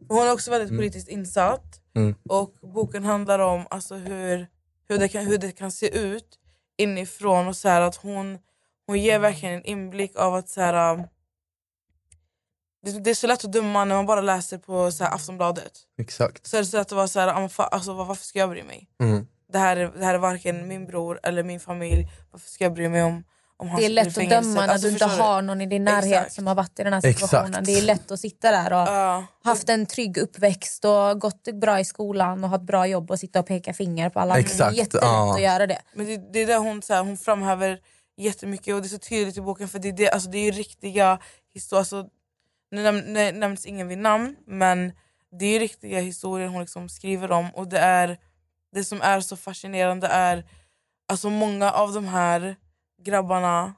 [0.09, 0.79] Hon är också väldigt Mm.
[0.79, 1.81] politiskt insatt.
[1.95, 2.15] Mm.
[2.29, 4.47] Och boken handlar om alltså, hur,
[4.89, 6.39] hur, det kan, hur det kan se ut
[6.77, 7.47] inifrån.
[7.49, 8.39] Och så att hon,
[8.89, 11.03] hon ger verkligen en inblick av att så här, um,
[12.85, 15.73] det, det är så lätt att döma när man bara läser på så här, Aftonbladet.
[15.99, 16.47] Exakt.
[16.47, 18.25] Så är det så lätt att vara så här, "Ah, men fa- alltså, var- varför
[18.25, 18.89] ska jag bry mig?
[19.03, 19.27] Mm.
[19.53, 22.09] Det här, är, det här är varken min bror eller min familj.
[22.33, 23.25] Varför ska jag bry mig om,
[23.57, 25.85] om han Det är lätt att döma när Alltså, du inte har någon i din
[25.85, 26.33] närhet Exakt.
[26.33, 27.19] som har varit i den här Exakt.
[27.31, 27.65] situationen.
[27.65, 29.25] Det är lätt att sitta där och Ja.
[29.45, 33.19] haft en trygg uppväxt och gått bra i skolan och ha ett bra jobb och
[33.19, 34.43] sitta och peka finger på alla andra.
[34.43, 35.35] Det är Exakt, jättelätt ja.
[35.35, 35.79] att göra det.
[35.95, 37.81] Men det, det är det hon, så här, hon framhäver
[38.23, 40.45] jättemycket och det är så tydligt i boken för det är, det, alltså, det är
[40.45, 41.19] ju riktiga
[41.55, 41.79] historier.
[41.79, 42.09] Alltså,
[42.71, 44.93] nu näm, nu nämns ingen vid namn men
[45.39, 48.19] det är ju riktiga historier hon liksom skriver om och det är
[48.73, 50.45] det som är så fascinerande är
[51.09, 52.57] alltså många av de här
[53.03, 53.75] grabbarna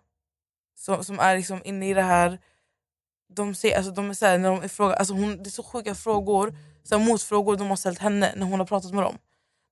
[0.75, 2.39] som, som är liksom inne i det här
[3.35, 5.51] de, ser, alltså, de är så här, när de är fråga, alltså, hon, det är
[5.51, 9.05] så sjuka frågor, så här, motfrågor de har ställt henne när hon har pratat med
[9.05, 9.19] dem.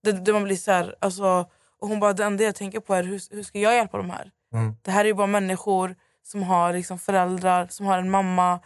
[0.02, 2.94] Det, det man blir så här, alltså, och hon bara, det enda jag tänker på
[2.94, 4.30] är hur, hur ska jag hjälpa de här?
[4.54, 4.74] Mm.
[4.82, 8.60] Det här är ju bara människor som har liksom föräldrar, som har en mamma.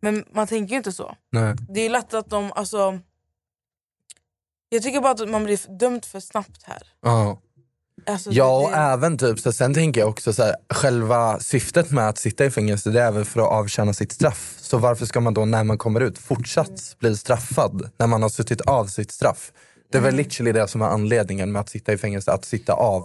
[0.00, 1.16] Men man tänker ju inte så.
[1.32, 1.54] Nej.
[1.68, 2.52] Det är lätt att de...
[2.54, 2.98] Alltså,
[4.68, 6.82] jag tycker bara att man blir dömd för snabbt här.
[7.02, 7.38] Ja.
[8.06, 11.90] Alltså, Ja, det, och även typ, så sen tänker jag också så här, själva syftet
[11.90, 14.54] med att sitta i fängelse det är väl för att avtjäna sitt straff.
[14.60, 18.28] Så varför ska man då när man kommer ut fortsatt bli straffad när man har
[18.28, 19.52] suttit av sitt straff?
[19.92, 22.72] Det är väl literally det som är anledningen med att sitta i fängelse, att sitta
[22.72, 23.04] av.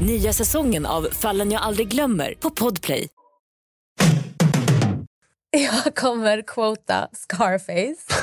[0.00, 3.08] Nya säsongen av Fallen jag aldrig glömmer på Podplay.
[5.50, 8.14] Jag kommer quota Scarface.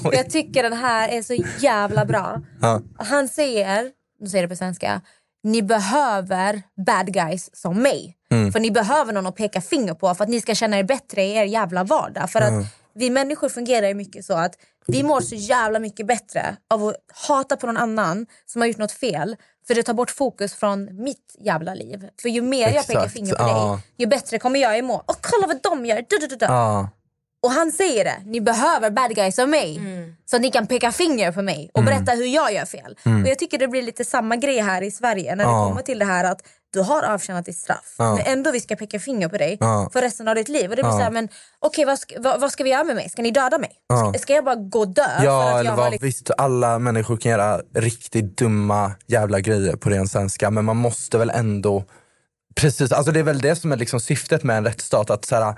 [0.02, 2.42] För jag tycker den här är så jävla bra.
[2.60, 2.82] Ja.
[2.98, 5.00] Han säger, nu säger det på svenska,
[5.42, 8.16] ni behöver bad guys som mig.
[8.30, 8.52] Mm.
[8.52, 11.22] För ni behöver någon att peka finger på för att ni ska känna er bättre
[11.22, 12.30] i er jävla vardag.
[12.30, 14.54] För att vi människor fungerar ju mycket så att
[14.92, 16.96] vi mår så jävla mycket bättre av att
[17.28, 19.36] hata på någon annan som har gjort något fel.
[19.66, 22.08] För det tar bort fokus från mitt jävla liv.
[22.22, 23.72] För ju mer jag pekar Exakt, finger på ja.
[23.72, 24.94] dig, ju bättre kommer jag må.
[24.94, 26.04] Och kolla vad de gör!
[26.08, 26.44] Du, du, du, du.
[26.44, 26.88] Ja.
[27.42, 29.80] Och han säger det, ni behöver bad guys som mig.
[30.26, 32.96] Så att ni kan peka finger på mig och berätta hur jag gör fel.
[33.04, 35.98] Och jag tycker det blir lite samma grej här i Sverige när det kommer till
[35.98, 36.42] det här att
[36.72, 37.94] du har avtjänat ditt straff.
[37.98, 38.14] Ja.
[38.16, 39.90] Men ändå vi ska peka finger på dig Ja.
[39.92, 40.70] för resten av ditt liv.
[40.70, 40.98] Och det blir Ja.
[40.98, 41.28] så här, men
[41.58, 43.08] okej vad, ska, vad, vad ska vi göra med mig?
[43.08, 43.70] Ska ni döda mig?
[43.88, 44.12] Ja.
[44.12, 45.22] Ska, ska jag bara gå och dö?
[45.22, 50.08] Ja, eller vad, liksom- visst alla människor kan göra riktigt dumma jävla grejer på ren
[50.08, 51.84] svenska men man måste väl ändå
[52.56, 55.10] Precis, alltså det är väl det som är liksom syftet med en rättsstat.
[55.10, 55.54] Att så här,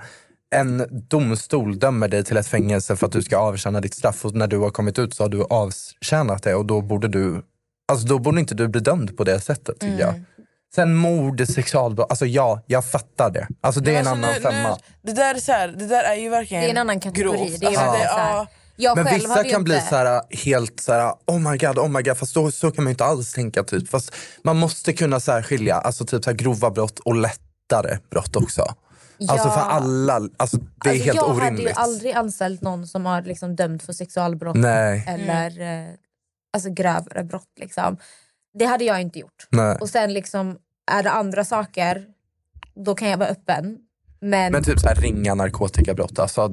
[0.55, 4.35] en domstol dömer dig till ett fängelse för att du ska avtjäna ditt straff och
[4.35, 7.41] när du har kommit ut så har du avtjänat det och då borde du,
[7.91, 10.13] alltså då borde inte du bli dömd på det sättet tycker jag.
[10.75, 13.47] Sen mord, sexualbrott, alltså ja, jag fattar det.
[13.61, 14.69] Alltså det är en Alltså, annan nu- femma.
[15.01, 16.99] Nu, det, där är så här, det där är ju verkligen Det är en annan
[16.99, 17.37] kategori.
[17.37, 17.59] grovt.
[17.59, 18.47] Det är Alltså, det- ja.
[18.75, 21.87] Jag Men själv vissa kan bli så här, helt så här, oh my god, oh
[21.89, 23.89] my god, fast då, så kan man ju inte alls tänka typ.
[23.89, 27.97] Fast man måste kunna så här skilja, alltså typ så här grova brott och lättare
[28.09, 28.61] brott också.
[28.61, 29.53] Alltså Ja.
[29.53, 31.77] för alla, alltså det är Alltså, helt jag hade ju orimligt.
[31.77, 35.03] aldrig anställt någon som har liksom dömt för sexualbrott Nej.
[35.07, 35.87] eller eh,
[36.53, 37.49] alltså grövre brott.
[37.59, 37.97] Liksom.
[38.53, 39.47] Det hade jag inte gjort.
[39.49, 39.77] Nej.
[39.81, 40.57] Och sen liksom,
[40.91, 42.05] är det andra saker,
[42.85, 43.77] då kan jag vara öppen.
[44.21, 46.49] Men, Men typ så här ringa narkotikabrott, alltså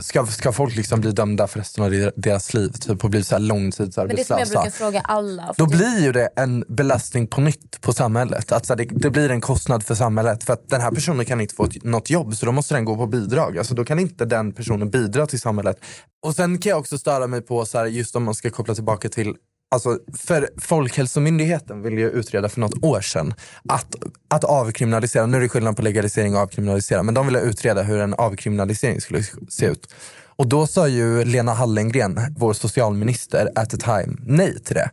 [0.00, 3.24] ska, ska folk liksom bli dömda för resten av de- deras liv typ, och bli
[3.24, 4.60] så här men det är som jag långtidsarbetslösa?
[4.62, 5.54] brukar fråga alla.
[5.56, 8.52] Då blir ju det en belastning på nytt på samhället.
[8.52, 11.54] Alltså det, det blir en kostnad för samhället för att den här personen kan inte
[11.54, 13.58] få ett, något jobb så då måste den gå på bidrag.
[13.58, 15.76] Alltså då kan inte den personen bidra till samhället.
[16.22, 18.74] Och sen kan jag också störa mig på, så här, just om man ska koppla
[18.74, 19.34] tillbaka till
[19.72, 23.34] Alltså, för Folkhälsomyndigheten ville ju utreda för något år sedan
[23.68, 23.94] att,
[24.28, 28.00] att avkriminalisera, nu är det skillnad på legalisering och avkriminalisera, men de ville utreda hur
[28.00, 29.94] en avkriminalisering skulle se ut.
[30.36, 34.90] Och då sa ju Lena Hallengren, vår socialminister at the time, nej till det.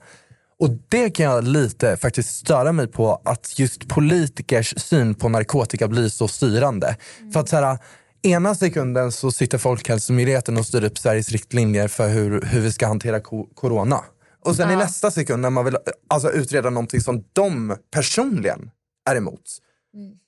[0.60, 5.88] Och det kan jag lite faktiskt störa mig på, att just politikers syn på narkotika
[5.88, 6.96] blir så styrande.
[7.34, 7.78] För att så här,
[8.22, 12.88] ena sekunden så sitter Folkhälsomyndigheten och styr upp Sveriges riktlinjer för hur, hur vi ska
[12.88, 13.20] hantera
[13.56, 14.04] corona.
[14.46, 18.72] Och sen i nästa sekund när man vill alltså, utreda någonting som de personligen
[19.10, 19.42] är emot.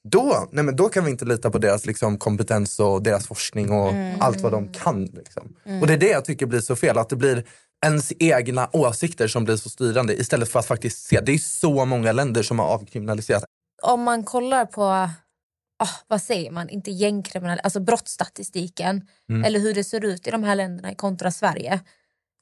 [0.03, 3.71] Då, nej men då kan vi inte lita på deras liksom, kompetens och deras forskning
[3.71, 5.05] och allt vad de kan.
[5.05, 5.55] Liksom.
[5.81, 7.45] Och det är det jag tycker blir så fel, att det blir
[7.85, 11.21] ens egna åsikter som blir så styrande istället för att faktiskt se.
[11.21, 13.43] Det är så många länder som har avkriminaliserat.
[13.83, 19.43] om man kollar på, ah, vad säger man, inte gängkriminalitet, alltså brottsstatistiken Mm.
[19.43, 21.79] eller hur det ser ut i de här länderna kontra Sverige.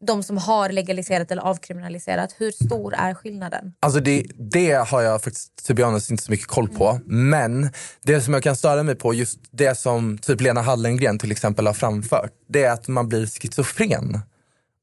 [0.02, 3.74] De som har legaliserat eller avkriminaliserat, hur stor är skillnaden?
[3.80, 7.00] Alltså det, det har jag faktiskt to be honest, inte så mycket koll på.
[7.06, 7.70] Men
[8.02, 11.68] det som jag kan störa mig på, just det som typ Lena Hallengren till exempel
[11.68, 14.20] har framfört, det är att man blir schizofren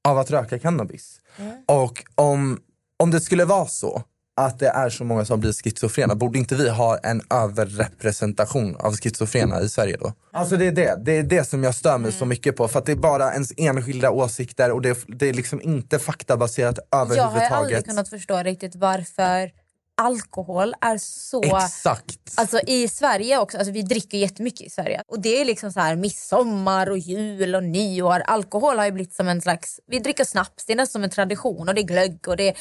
[0.05, 1.21] av att röka cannabis.
[1.67, 2.61] Och om,
[2.97, 4.03] om det skulle vara så
[4.37, 8.97] att det är så många som blir schizofrena, borde inte vi ha en överrepresentation av
[8.97, 10.13] schizofrena i Sverige då?
[10.33, 12.69] Alltså det är det, det är det som jag stör mig så mycket på.
[12.69, 16.79] För att det är bara ens enskilda åsikter och det, det är liksom inte faktabaserat
[16.91, 17.53] Jag har överhuvudtaget.
[17.53, 19.51] aldrig kunnat förstå riktigt varför
[19.97, 21.43] alkohol är så...
[21.43, 22.21] Exakt.
[22.35, 25.03] Alltså i Sverige också, alltså vi dricker jättemycket i Sverige.
[25.09, 28.21] Och det är liksom så här midsommar och jul och nyår.
[28.21, 31.11] Alkohol har ju blivit som en slags, vi dricker snaps, det är nästan som en
[31.11, 32.55] tradition och det är glögg och det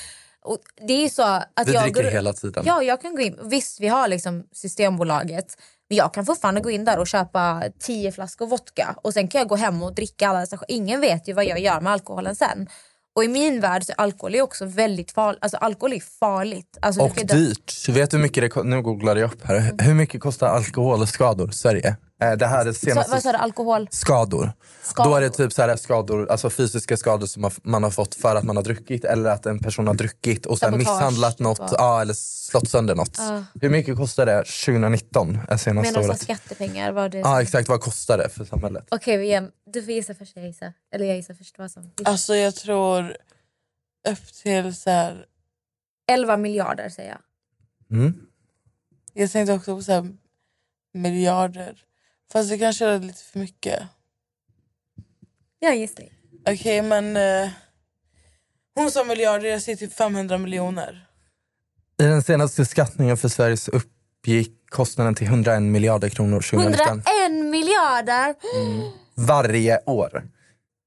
[0.45, 2.63] och det är så att Vi jag dricker går, hela tiden.
[2.67, 3.39] Ja, jag kan gå in.
[3.43, 5.57] Visst, vi har liksom Systembolaget.
[5.89, 8.95] Men jag kan fortfarande gå in där och köpa tio flaskor vodka.
[9.01, 10.59] Och sen kan jag gå hem och dricka alla dessa.
[10.67, 12.67] Ingen vet ju vad jag gör med alkoholen sen.
[13.15, 15.39] Och i min värld så är alkohol också väldigt farligt.
[15.41, 16.77] Alltså alkohol är farligt.
[16.81, 17.89] Alltså, Och dö- dyrt.
[17.89, 19.71] Vet du hur mycket det ko- Nu googlade jag upp här.
[19.79, 21.95] Hur mycket kostar alkoholskador i Sverige?
[22.31, 23.11] Eh, Det här är senaste...
[23.11, 23.37] vad sa du?
[23.37, 23.87] Alkohol?
[23.91, 24.51] Skador.
[24.83, 25.09] Skador.
[25.11, 28.35] Då är det typ så här skador, alltså fysiska skador som man- har fått för
[28.35, 31.59] att man har druckit eller att en person har druckit och sen Sabotage, misshandlat något
[31.59, 31.69] va?
[31.71, 33.15] ja, eller slått sönder något.
[33.17, 33.43] Ja.
[33.61, 35.37] Hur mycket kostar det 2019?
[35.49, 36.21] Är senaste Menar du året?
[36.21, 36.91] skattepengar?
[36.91, 38.87] Var det Ja exakt, vad kostar det för samhället?
[38.91, 39.51] Okej, igen.
[39.65, 40.35] du får gissa först.
[40.35, 40.73] Jag gissar.
[40.93, 41.57] Eller jag gissar först.
[41.57, 41.91] Vad som.
[42.05, 43.17] Alltså jag tror
[44.09, 45.25] upp till så här,
[46.11, 47.19] 11 miljarder säger jag.
[47.97, 48.13] Mm.
[49.13, 50.09] jag tänkte också på så här,
[50.93, 51.83] miljarder.
[52.31, 53.83] Fast det kanske är lite för mycket.
[55.59, 56.05] Jag gissar.
[56.49, 57.49] Okej men eh,
[58.75, 61.07] hon sa miljarder, jag säger typ 500 miljoner.
[61.99, 66.87] I den senaste skattningen för Sveriges uppgick kostnaden till 101 miljarder kronor 2019.
[66.87, 68.35] 101 miljarder!
[69.15, 70.23] Varje år.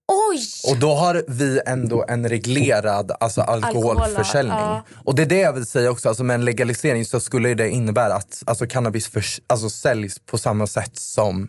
[0.08, 0.40] Oj!
[0.70, 4.58] Och då har vi ändå en reglerad alltså, alkoholförsäljning.
[4.58, 4.82] ja.
[5.04, 7.70] Och det är det jag vill säga också, alltså, med en legalisering så skulle det
[7.70, 11.48] innebära att alltså, cannabis förs- alltså, säljs på samma sätt som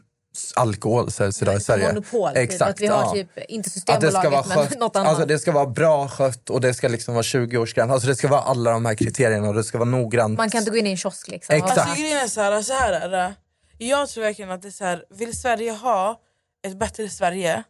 [0.55, 1.87] alkohol säljs idag i Sverige.
[1.87, 2.33] Monopol.
[2.33, 2.61] Typ.
[2.61, 3.11] Att vi har ja.
[3.11, 5.09] typ, inte Att det ska vara Systembolaget men skött, något annat.
[5.09, 7.91] alltså det ska vara bra skött och det ska liksom vara 20-årsgräns.
[7.91, 10.37] Alltså det ska vara alla de här kriterierna och det ska vara noggrant.
[10.37, 11.55] Man kan inte gå in i en kiosk liksom.
[11.55, 11.77] Exakt.
[11.77, 13.33] Alltså grejen är så här, så här är det.
[13.77, 16.19] Jag tror verkligen att det är så här, vill Sverige ha
[16.67, 17.63] ett bättre Sverige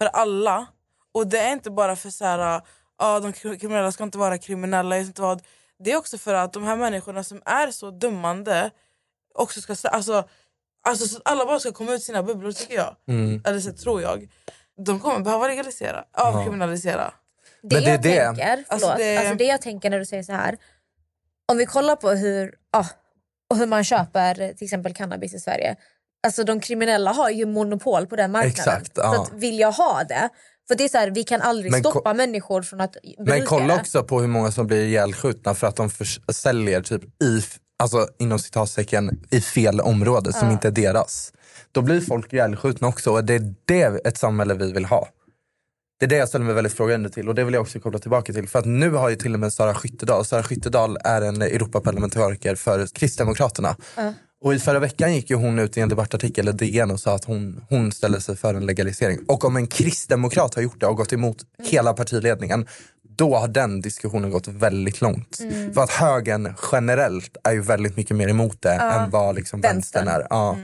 [0.00, 0.66] för alla
[1.12, 2.60] och det är inte bara för så här,
[2.98, 5.42] ah, de kriminella ska inte vara kriminella, jag vet inte vad.
[5.84, 8.70] Det är också för att de här människorna som är så dömande
[9.34, 10.28] också ska, alltså,
[10.88, 12.96] alltså så att alla bara ska komma ut sina bubblor tycker jag.
[13.08, 13.42] Mm.
[13.46, 14.28] Eller så tror jag.
[14.86, 17.14] De kommer behöva legalisera, avkriminalisera.
[17.62, 18.24] Det Men det är jag det.
[18.26, 20.56] tänker, Alltså, det- alltså det jag tänker när du säger så här.
[21.48, 22.86] Om vi kollar på hur, ah,
[23.50, 25.76] och hur man köper till exempel cannabis i Sverige.
[26.26, 28.52] Alltså de kriminella har ju monopol på den marknaden.
[28.80, 29.14] Exakt, ja.
[29.14, 30.28] Så att vill jag ha det,
[30.68, 33.46] för det är så här, vi kan aldrig Men stoppa människor från att bruka Men
[33.46, 33.80] kolla det.
[33.80, 35.90] också på hur många som blir ihjälskjutna för att de
[36.32, 37.42] säljer typ i
[37.82, 40.52] alltså inom citattecken, i fel område som Ja.
[40.52, 41.32] inte är deras.
[41.72, 45.08] Då blir folk ihjälskjutna också och det är det ett samhälle vi vill ha.
[46.00, 47.98] Det är det jag ställer mig väldigt frågande till och det vill jag också koppla
[47.98, 48.48] tillbaka till.
[48.48, 52.54] För att nu har ju till och med Sara Skyttedal, Sara Skyttedal är en Europaparlamentariker
[52.54, 53.76] för Kristdemokraterna.
[54.42, 57.14] Och i förra veckan gick ju hon ut i en debattartikel i DN och sa
[57.14, 59.18] att hon, hon ställer sig för en legalisering.
[59.28, 62.66] Och om en kristdemokrat har gjort det och gått emot hela partiledningen,
[63.16, 65.38] då har den diskussionen gått väldigt långt.
[65.40, 65.74] Mm.
[65.74, 68.92] För att högern generellt är ju väldigt mycket mer emot det Ja.
[68.92, 70.22] än vad liksom vänstern, Vänstern.
[70.22, 70.26] är.
[70.30, 70.56] Ja.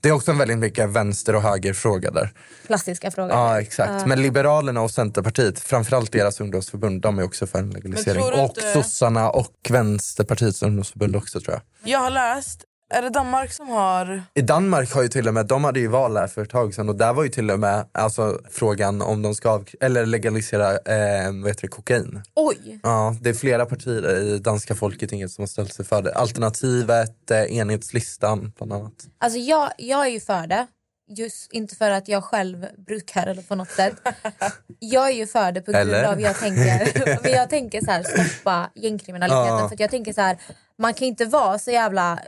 [0.00, 2.32] Det är också en väldigt mycket vänster och högerfråga där.
[2.66, 3.30] Klassiska frågor.
[3.32, 3.92] Ja exakt.
[4.00, 4.06] Ja.
[4.06, 8.22] Men Liberalerna och Centerpartiet, framförallt deras ungdomsförbund, de är också för en legalisering.
[8.22, 11.90] Och inte- sossarna och Vänsterpartiets ungdomsförbund också tror jag.
[11.92, 14.22] Jag har läst, är det Danmark som har...
[14.34, 16.74] I Danmark har ju till och med, de hade ju val här för ett tag
[16.74, 20.06] sedan och där var ju till och med alltså, frågan om de ska av, eller
[20.06, 22.22] legalisera eh, vad heter det, kokain.
[22.34, 22.80] Oj!
[22.82, 26.14] Ja, det är flera partier i danska folketinget som har ställt sig för det.
[26.14, 28.92] Alternativet, eh, enhetslistan bland annat.
[29.18, 30.66] Alltså jag, jag är ju för det.
[31.08, 33.94] Just inte för att jag själv brukar eller på något sätt.
[34.78, 36.04] Jag är ju för det på grund Eller?
[36.04, 39.58] av jag tänker, men jag tänker så här, stoppa gängkriminaliteten.
[39.58, 39.68] Ja.
[39.68, 40.38] För att jag tänker så här,
[40.78, 42.18] man kan inte vara så jävla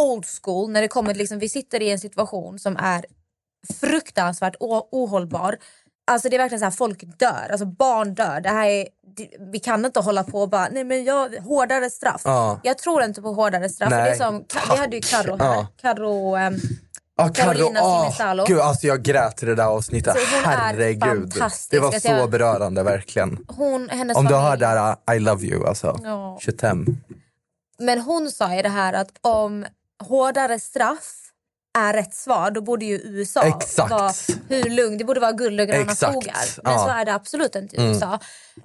[0.00, 3.04] old school när det kommer liksom, vi sitter i en situation som är
[3.80, 5.56] fruktansvärt ohållbar.
[6.06, 8.40] Alltså det är verkligen så här, folk dör, alltså barn dör.
[8.40, 8.88] Det här är,
[9.52, 12.22] vi kan inte hålla på och bara, nej men jag, hårdare straff.
[12.24, 12.60] Ja.
[12.62, 13.90] Jag tror inte på hårdare straff.
[13.90, 14.04] Nej.
[14.04, 15.54] Det är som, vi hade ju Carro här.
[15.54, 15.66] Ja.
[15.80, 16.54] Carro, ehm,
[17.16, 18.44] Ah, Carolina ah, Sinisalo.
[18.48, 20.16] Gud, alltså jag grät i det där avsnittet.
[20.44, 21.32] Herregud.
[21.70, 23.38] Det var Jag så ser- berörande verkligen.
[23.48, 24.48] hon, hennes Om du familj.
[24.48, 26.00] hör det här, I love you alltså.
[26.04, 26.38] Ja.
[26.40, 26.86] 25.
[27.78, 29.66] Men hon sa ju det här att om
[30.02, 31.20] hårdare straff
[31.78, 33.90] är rätt svar, då borde ju USA Exakt.
[33.90, 34.12] vara
[34.48, 36.62] hur lugn, det borde vara guld och gröna skogar.
[36.64, 36.78] Men Ja.
[36.78, 37.92] så är det absolut inte i Mm.
[37.92, 38.18] USA.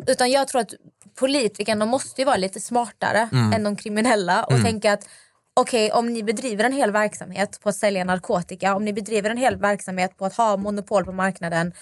[0.08, 0.74] Utan jag tror att
[1.16, 3.54] politikerna måste ju vara lite smartare Mm.
[3.54, 4.64] än de kriminella och Mm.
[4.64, 5.08] tänka att
[5.54, 9.38] okej om ni bedriver en hel verksamhet på att sälja narkotika, om ni bedriver en
[9.38, 11.74] hel verksamhet på att ha monopol på marknaden,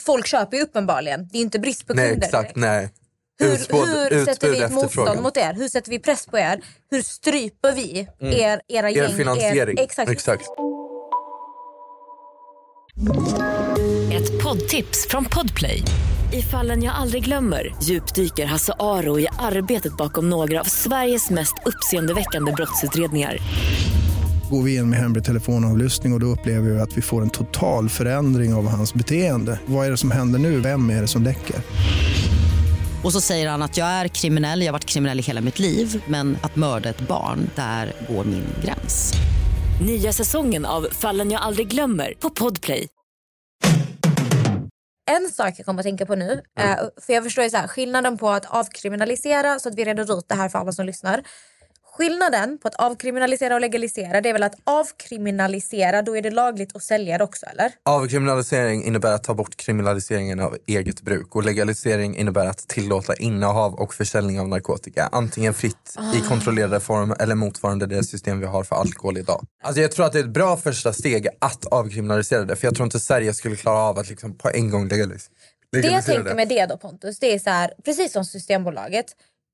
[0.00, 2.26] folk köper ju uppenbarligen, det är inte brist på Nej kunder.
[2.26, 2.90] exakt, nej.
[3.40, 5.52] Hur, Utspår- hur sätter utbud, vi ett motstånd mot er?
[5.54, 6.60] Hur sätter vi press på er?
[6.90, 8.34] Hur stryper vi Mm.
[8.34, 9.16] er, era Er gäng?
[9.16, 9.78] finansiering.
[9.78, 10.10] Er, exakt.
[10.10, 10.44] exakt.
[14.12, 15.82] Ett poddtips från Podplay.
[16.32, 21.54] I fallen jag aldrig glömmer djupdyker Hasse Aro i arbetet bakom några av Sveriges mest
[21.66, 23.36] uppseendeväckande brottsutredningar.
[24.50, 27.30] Går vi in med hemlig telefonavlyssning och, och då upplever vi att vi får en
[27.30, 29.58] total förändring av hans beteende.
[29.66, 30.60] Vad är det som händer nu?
[30.60, 31.56] Vem är det som läcker?
[33.04, 35.58] Och så säger han att jag är kriminell, jag har varit kriminell i hela mitt
[35.58, 39.12] liv men att mörda ett barn, där går min gräns.
[39.86, 42.88] Nya säsongen av Fallen jag aldrig glömmer på Podplay.
[45.10, 47.68] En sak jag kommer att tänka på nu, eh, för jag förstår ju så här,
[47.68, 51.22] skillnaden på att avkriminalisera, så att vi reder ut det här för alla som lyssnar.
[52.00, 56.76] Skillnaden på att avkriminalisera och legalisera det är väl att avkriminalisera, då är det lagligt
[56.76, 57.72] att sälja det också eller?
[57.84, 63.74] Avkriminalisering innebär att ta bort kriminaliseringen av eget bruk och legalisering innebär att tillåta innehav
[63.74, 65.08] och försäljning av narkotika.
[65.12, 66.28] Antingen fritt i Ah.
[66.28, 69.44] kontrollerad form eller motsvarande det system vi har för alkohol idag.
[69.62, 72.74] Alltså jag tror att det är ett bra första steg att avkriminalisera det för jag
[72.74, 75.28] tror inte Sverige skulle klara av att liksom på en gång legalis-
[75.72, 79.06] Det jag legalisera tänker med det då Pontus, det är så här, precis som Systembolaget.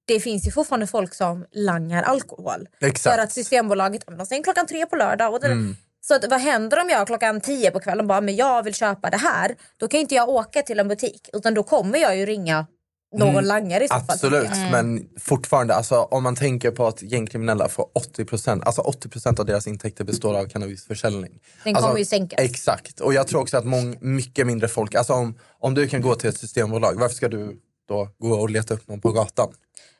[0.07, 2.69] Det finns ju fortfarande folk som langar alkohol.
[2.81, 3.17] Exakt.
[3.17, 5.35] För att Systembolaget de stänger klockan tre på lördag.
[5.35, 5.77] Och det, Mm.
[6.01, 9.11] Så att, vad händer om jag klockan tio på kvällen bara men jag vill köpa
[9.11, 9.57] det här?
[9.77, 12.67] Då kan inte jag åka till en butik utan då kommer jag ju ringa
[13.15, 14.05] någon Mm, langare i så fall.
[14.09, 14.71] Absolut, jag.
[14.73, 19.67] men fortfarande, alltså, om man tänker på att gängkriminella får 80%, alltså 80% av deras
[19.67, 21.41] intäkter består av cannabisförsäljning.
[21.65, 22.41] Den alltså, kommer ju sänkas.
[22.41, 26.03] Exakt, och jag tror också att mång, mycket mindre folk, alltså om, om du kan
[26.03, 29.53] gå till ett systembolag, varför ska du då gå och leta upp någon på gatan?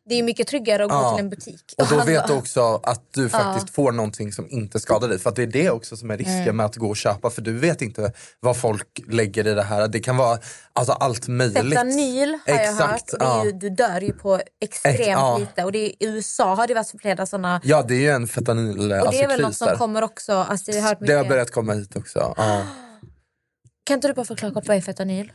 [0.09, 1.15] Det är mycket tryggare att gå Ja.
[1.17, 1.75] till en butik.
[1.79, 2.05] Och då handla.
[2.05, 3.73] vet du också att du faktiskt Ja.
[3.73, 5.19] får någonting som inte skadar dig.
[5.19, 6.57] För att det är det också som är risken Mm.
[6.57, 7.31] med att gå och köpa.
[7.31, 9.89] För du vet inte vad folk lägger i det här.
[9.89, 10.39] Det kan vara
[10.73, 11.59] alltså, allt möjligt.
[11.59, 13.21] Fentanyl har jag Exakt, hört.
[13.21, 13.57] Det är ju, ja.
[13.57, 15.39] Du dör ju på extremt Ex- ja.
[15.39, 15.65] lite.
[15.65, 17.61] Och det är, I USA har det varit flera sådana.
[17.65, 19.77] Ja, det är ju en fentanyl och det är väl något som där.
[19.77, 20.33] kommer också.
[20.33, 22.35] Alltså, jag har hört Det har börjat komma hit också.
[22.37, 22.63] Ja.
[23.87, 25.33] Kan inte du bara förklara kort vad är fentanyl?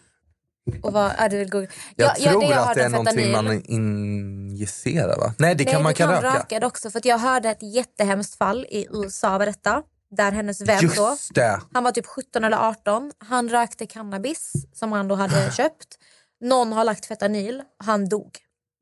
[0.84, 1.69] Och vad, ja, du vill googla.
[1.95, 5.34] Jag ja, ja, tror det jag att hörde det är någonting man injicerar va?
[5.39, 6.38] Nej, det Nej, kan man kan kan röka.
[6.40, 6.90] röka det också.
[6.92, 9.83] För att jag hörde ett jättehemskt fall i USA var detta.
[10.17, 11.62] Där hennes vän då, Just det.
[11.73, 13.12] han var typ 17 eller 18.
[13.17, 15.88] Han rökte cannabis som han då hade köpt.
[16.42, 18.38] Någon har lagt fentanyl, han dog.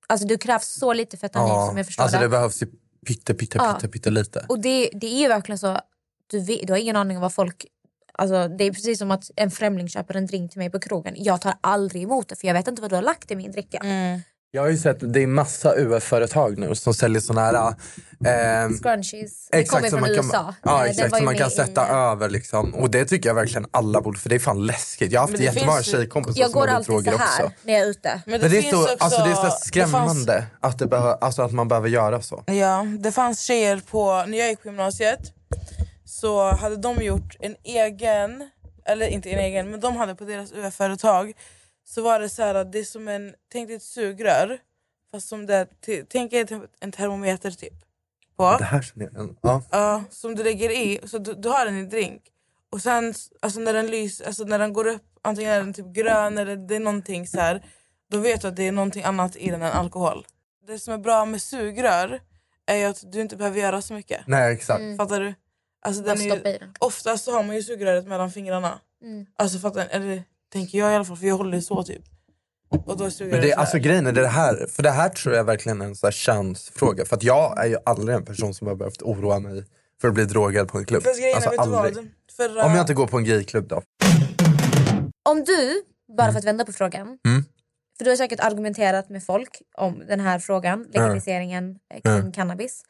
[0.08, 2.24] Alltså det krävs så lite fentanyl som jag förstår alltså det.
[2.26, 2.68] det behövs ju
[3.08, 3.74] pytte, pytte, Ja.
[3.74, 4.45] pytte, pytte lite.
[4.49, 5.80] Och det, det är ju verkligen så,
[6.32, 7.66] du, vet, du har ingen aning om vad folk...
[8.20, 11.13] Alltså, det är precis som att en främling köper en drink till mig på krogen.
[11.17, 13.51] Jag tar aldrig emot det för jag vet inte vad du har lagt i min
[13.51, 13.80] dricka.
[14.51, 17.55] Jag har ju sett, det är massa UF-företag nu som säljer såna här...
[18.26, 19.47] Eh, Scrunchies.
[19.51, 20.32] Det kommer som från man USA.
[20.32, 22.30] kan, ja, exakt, som man kan sätta i- över.
[22.30, 22.76] Liksom.
[22.76, 25.11] Och det tycker jag verkligen alla borde, för det är fan läskigt.
[25.11, 27.17] Jag har haft det jättemånga finns tjejkompisar Jag som har går blivit alltid så droger
[27.26, 27.55] här också.
[27.63, 28.22] när jag är ute.
[28.26, 30.88] Men Men det, är så, också- alltså, det är så det fanns- skrämmande att, det
[30.88, 32.43] behö, alltså, att man behöver göra så.
[32.45, 35.20] Ja, det fanns tjejer på, när jag gick på gymnasiet
[36.20, 38.49] så hade de gjort en egen,
[38.86, 41.34] eller inte en egen, men de hade på deras UF-företag
[41.84, 44.59] så var det så här att det är som en, tänk dig ett sugrör
[45.11, 45.67] fast som det,
[46.09, 47.74] tänk typ en termometer typ.
[48.38, 48.57] På.
[48.59, 49.36] Det här känner jag.
[49.41, 49.63] Ja.
[49.72, 52.22] Ja, som du lägger i, så du, du har den i drink.
[52.72, 55.86] Och sen alltså när den lys, alltså när den går upp, antingen är den typ
[55.86, 57.65] grön eller det är någonting så här,
[58.11, 60.26] då vet du att det är någonting annat i den än alkohol.
[60.67, 62.20] Det som är bra med sugrör
[62.65, 64.28] är ju att du inte behöver göra så mycket.
[64.28, 64.80] Nej exakt.
[64.80, 64.97] Mm.
[64.97, 65.34] Fattar du?
[65.82, 68.80] Alltså den är ju, oftast så har man ju sugröret mellan fingrarna.
[69.03, 69.25] Mm.
[69.38, 69.88] Alltså fattar?
[69.91, 70.23] Eller
[70.53, 72.01] tänker jag i alla fall, för jag håller det så typ.
[72.69, 75.43] Och då är Men det, alltså grejen är det här, för det här tror jag
[75.43, 77.05] verkligen är en så chansfråga.
[77.05, 79.63] För att jag är ju aldrig en person som har behövt oroa mig
[80.01, 81.03] för att bli drogad på en klubb.
[81.03, 81.95] Fast grejen är, Alltså aldrig.
[81.95, 82.07] vad?
[82.38, 82.65] Förra...
[82.65, 83.82] Om jag inte går på en gayklubb då.
[85.30, 85.84] Om du,
[86.17, 87.43] bara för att vända på frågan, Mm.
[87.97, 92.32] för du har säkert argumenterat med folk om den här frågan, legaliseringen eh, kring Mm.
[92.32, 92.84] cannabis.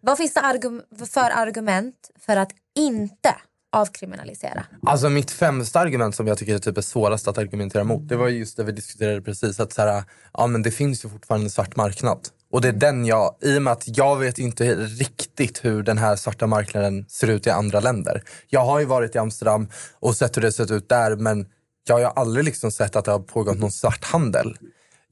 [0.00, 3.34] Vad finns det argum för argument för att inte
[3.72, 4.66] avkriminalisera?
[4.86, 8.16] Alltså mitt främsta argument som jag tycker är typ är svårast att argumentera mot, det
[8.16, 9.60] var just det vi diskuterade precis.
[9.60, 12.28] Att så här, ja, men det finns ju fortfarande en svart marknad.
[12.50, 15.98] Och det är den jag, i och med att jag vet inte riktigt hur den
[15.98, 18.22] här svarta marknaden ser ut i andra länder.
[18.48, 19.68] Jag har ju varit i Amsterdam
[20.00, 21.46] och sett hur det sett ut där men
[21.88, 24.56] jag har ju aldrig liksom sett att det har pågått någon svart handel.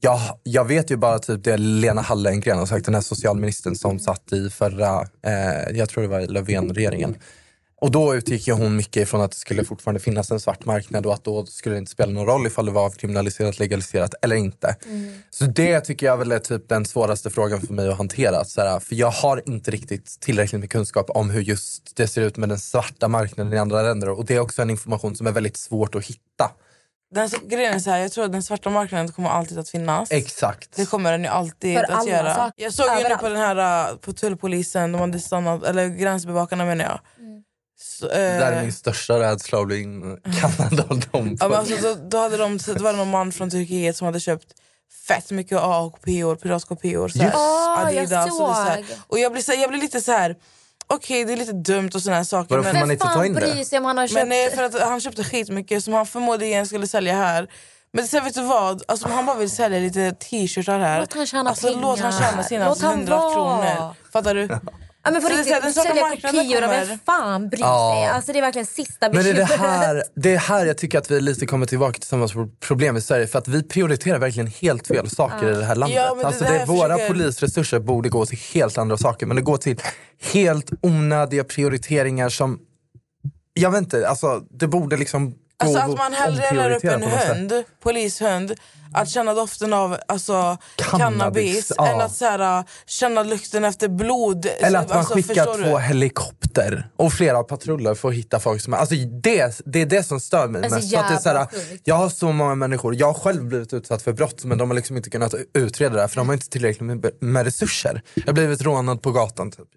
[0.03, 3.99] Jag, jag vet ju bara typ det Lena Hallengren har sagt, den här socialministern som
[3.99, 7.15] satt i förra, eh, jag tror det var Löfven-regeringen.
[7.81, 11.05] Och då utgick ju hon mycket ifrån att det skulle fortfarande finnas en svart marknad
[11.05, 14.35] och att då skulle det inte spela någon roll ifall det var avkriminaliserat, legaliserat eller
[14.35, 14.75] inte.
[15.29, 18.45] Så det tycker jag väl är typ den svåraste frågan för mig att hantera.
[18.45, 22.21] Så här, för jag har inte riktigt tillräckligt med kunskap om hur just det ser
[22.21, 24.09] ut med den svarta marknaden i andra länder.
[24.09, 26.51] Och det är också en information som är väldigt svårt att hitta.
[27.15, 30.11] Den, grejen är så här, jag tror att den svarta marknaden kommer alltid att finnas.
[30.11, 30.75] Exakt.
[30.75, 32.35] Det kommer den ju alltid För att göra.
[32.35, 35.87] saker, Jag såg ju nu på den här uh, på tullpolisen, de hade stannat, eller
[35.87, 36.99] gränsbevakarna menar jag.
[37.19, 37.43] Mm.
[37.81, 41.37] Så, Det där är eh, min största rädsla att bli inkallad av dem.
[41.39, 44.05] ja, men alltså, då, då hade de, så det var någon man från Turkiet som
[44.05, 44.53] hade köpt
[45.07, 47.07] fett mycket A-kopior, piratkopior.
[47.07, 47.35] så här, Yes.
[47.35, 48.75] Åh, jag och, det är så här.
[48.77, 48.97] såg.
[49.07, 50.35] och jag blir, så, jag blir lite så här.
[50.95, 52.55] Okej det är lite dumt och såna här saker.
[52.57, 53.65] Vadå, får man inte ta in det?
[53.65, 54.15] sig om han har köpt...
[54.15, 57.47] Men nej, för att han köpte skitmycket som han förmodligen skulle sälja här.
[57.93, 58.83] Men sen vet du vad?
[58.87, 60.99] Alltså, om han bara vill sälja lite t-shirtar här.
[60.99, 62.31] Låt han tjäna alltså, Låt han pengar.
[62.31, 63.33] tjäna sina Låt han 100 vara.
[63.33, 63.95] kronor.
[64.13, 64.47] Fattar du?
[65.03, 67.59] Ja, men på Så det riktigt, så här, den sälja kopior, kommer- vem fan bryr
[67.61, 67.93] Ja.
[68.05, 68.15] sig?
[68.15, 69.59] Alltså, det är verkligen sista Men det är det bekymret.
[69.71, 72.27] här, det är här jag tycker att vi lite kommer tillbaka till samma
[72.59, 73.27] problem i Sverige.
[73.27, 75.97] För att vi prioriterar verkligen helt fel saker i det här landet.
[75.97, 79.25] Ja, det alltså det, våra försöker- polisresurser borde gå till helt andra saker.
[79.25, 79.79] Men det går till
[80.33, 82.59] helt onödiga prioriteringar som...
[83.53, 87.63] Jag vet inte, alltså det borde liksom Alltså att man hellre eldar upp en hund,
[87.83, 88.55] polishund,
[88.93, 91.87] att känna doften av alltså, Cannabis, cannabis, ja.
[91.87, 94.45] än att så här, känna lukten efter blod.
[94.59, 95.83] Eller att man alltså, skickar två du?
[95.83, 98.73] helikopter och flera patruller för att hitta folk som...
[98.73, 100.95] Alltså det, det är det som stör mig Alltså, mest.
[100.95, 101.47] Att det är så här,
[101.83, 104.75] jag har så många människor, jag har själv blivit utsatt för brott men de har
[104.75, 108.01] liksom inte kunnat utreda det här för de har inte tillräckligt med, med resurser.
[108.13, 109.67] Jag har blivit rånad på gatan typ.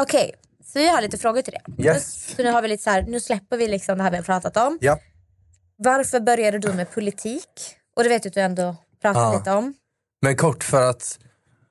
[0.00, 0.34] Okej,
[0.74, 1.84] så vi har lite frågor till det.
[1.84, 2.34] Yes.
[2.36, 4.24] Så nu, har vi lite så här, nu släpper vi liksom det här vi har
[4.24, 4.78] pratat om.
[4.80, 4.98] Ja.
[5.76, 7.48] Varför började du med politik?
[7.96, 9.38] Och det vet du att du ändå pratat Ja.
[9.38, 9.74] lite om.
[10.22, 11.18] Men kort för att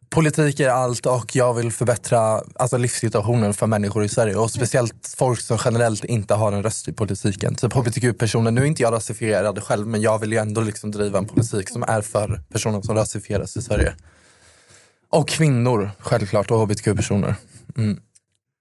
[0.10, 5.16] politik är allt och jag vill förbättra alltså, livssituationen för människor i Sverige och speciellt
[5.18, 7.56] folk som generellt inte har en röst i politiken.
[7.56, 11.18] Typ hbtq-personer, nu är inte jag rasifierad själv men jag vill ju ändå liksom driva
[11.20, 13.94] en politik som är för personer som rasifieras i Sverige.
[15.10, 17.36] Och kvinnor självklart och hbtq-personer.
[17.78, 18.00] Mm.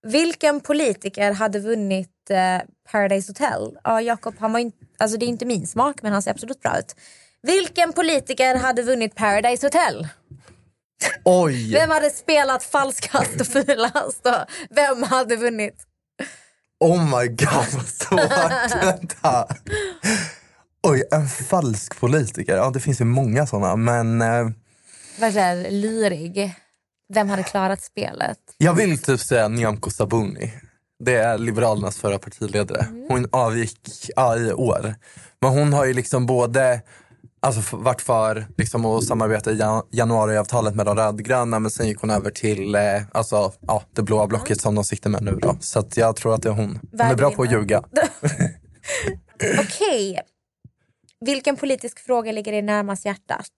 [0.03, 3.79] Vilken politiker hade vunnit eh, Paradise Hotel?
[3.85, 6.61] Ja, Jakob, han var inte, alltså det är inte min smak men han ser absolut
[6.61, 6.97] bra ut.
[7.43, 10.09] Vilken politiker hade vunnit Paradise Hotel?
[11.25, 11.73] Oj!
[11.75, 14.27] Vem hade spelat falskast och fulast?
[14.27, 14.35] Och
[14.71, 15.75] vem hade vunnit?
[16.81, 18.83] Oh my god vad svårt!
[18.83, 19.47] Vänta.
[20.83, 22.57] Oj, en falsk politiker.
[22.57, 24.49] Ja det finns ju många sådana men eh,
[25.21, 26.55] Verkligen lurig.
[27.15, 28.39] Vem hade klarat spelet?
[28.59, 30.53] Jag vill typ säga Nyamko Sabuni.
[31.05, 32.87] Det är Liberalernas förra partiledare.
[33.09, 33.81] Hon avgick
[34.17, 34.95] ja, i år.
[35.41, 36.81] Men hon har ju liksom både
[37.41, 42.01] alltså, varit för liksom, att samarbeta i jan- januariavtalet med de rödgröna men sen gick
[42.01, 42.83] hon över till eh,
[43.13, 45.39] alltså, ja, det blåa blocket som de sitter med nu.
[45.43, 45.57] Då.
[45.61, 46.79] Så jag tror att det är hon.
[46.91, 47.83] Hon är bra på att ljuga.
[49.61, 50.21] Okej.
[51.21, 53.49] Vilken politisk fråga ligger dig närmast hjärtat?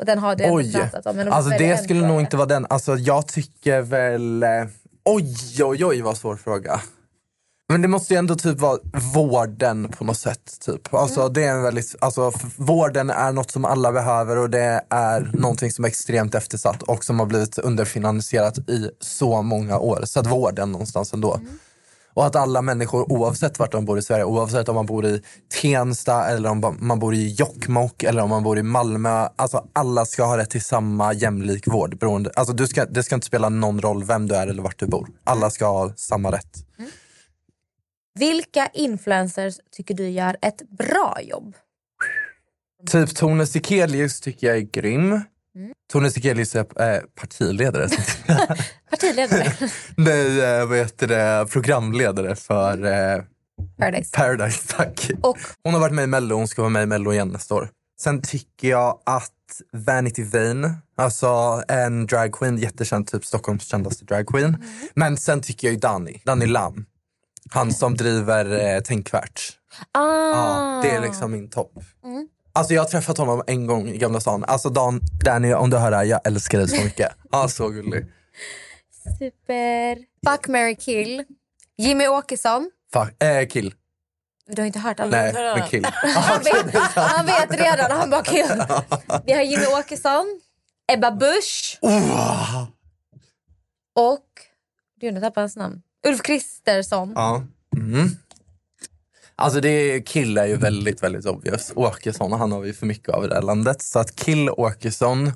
[0.00, 1.16] Och den har du Oj, pratat om.
[1.16, 2.66] Men om alltså det skulle nog inte vara den.
[2.70, 4.42] Alltså jag tycker väl...
[4.42, 4.48] eh,
[5.04, 6.80] Oj, oj, oj vad svår fråga.
[7.68, 8.78] Men det måste ju ändå typ vara
[9.14, 10.56] vården på något sätt.
[10.60, 10.94] Typ.
[10.94, 11.32] Alltså, Mm.
[11.32, 15.72] det är en väldigt, alltså, vården är något som alla behöver och det är någonting
[15.72, 20.00] som är extremt eftersatt och som har blivit underfinansierat i så många år.
[20.04, 21.34] Så att vården någonstans ändå.
[21.34, 21.58] Mm.
[22.20, 25.22] Och att alla människor oavsett vart de bor i Sverige, oavsett om man bor i
[25.60, 29.28] Tensta eller om man bor i Jokkmokk eller om man bor i Malmö.
[29.36, 31.98] Alltså alla ska ha rätt till samma jämlik vård.
[31.98, 34.78] Beroende, alltså du ska, det ska inte spela någon roll vem du är eller vart
[34.78, 35.08] du bor.
[35.24, 36.56] Alla ska ha samma rätt.
[38.18, 41.56] Vilka influencers tycker du gör ett bra jobb?
[42.90, 45.20] Typ Tone Sekelius tycker jag är grym.
[45.92, 47.88] Tone Sekelius är eh, partiledare.
[48.90, 49.52] Partiledare.
[49.96, 51.46] Nej, eh, vad heter det?
[51.50, 53.22] Programledare för eh,
[53.78, 54.10] Paradise.
[54.16, 55.10] Paradise, tack.
[55.22, 57.54] Och Hon har varit med i Mello, hon ska vara med i Mello igen nästa
[57.54, 57.68] år.
[58.00, 59.32] Sen tycker jag att
[59.72, 64.64] Vanity Vane, alltså en dragqueen, jättekänd, typ Stockholms kändaste dragqueen.
[64.94, 66.84] Men sen tycker jag ju Danny, Danny Lam.
[67.50, 69.40] Han som driver eh, Tänkvärt.
[69.92, 70.00] ah.
[70.30, 71.72] Ja, det är liksom min topp.
[72.04, 72.28] Mm.
[72.60, 74.44] Alltså jag har träffat honom en gång i Gamla stan.
[74.44, 77.12] Alltså Dan, Danny, om du hör det här, jag älskar dig så mycket.
[77.30, 78.06] Han är så gullig.
[79.18, 79.96] Super.
[80.26, 81.24] Fuck, marry, kill.
[81.78, 82.70] Jimmy Åkesson.
[82.92, 83.74] Fuck, eh, kill.
[84.46, 85.10] Du har inte hört alla?
[85.10, 85.84] Nej, men kill.
[86.02, 87.90] Han vet, han vet redan.
[87.90, 88.64] Han bara kill.
[89.26, 90.40] Vi har Jimmy Åkesson.
[90.92, 91.78] Ebba Busch.
[91.82, 92.62] Oh.
[93.94, 94.26] Och...
[95.00, 95.82] Gud, nu tappade jag hans namn.
[96.06, 97.12] Ulf Kristersson.
[97.14, 97.42] Ja.
[97.76, 98.08] Mm.
[99.40, 101.72] Alltså det är, Kill är ju väldigt, väldigt obvious.
[101.74, 103.82] Åkesson, han har vi för mycket av i det här landet.
[103.82, 105.32] Så att Kill Åkesson...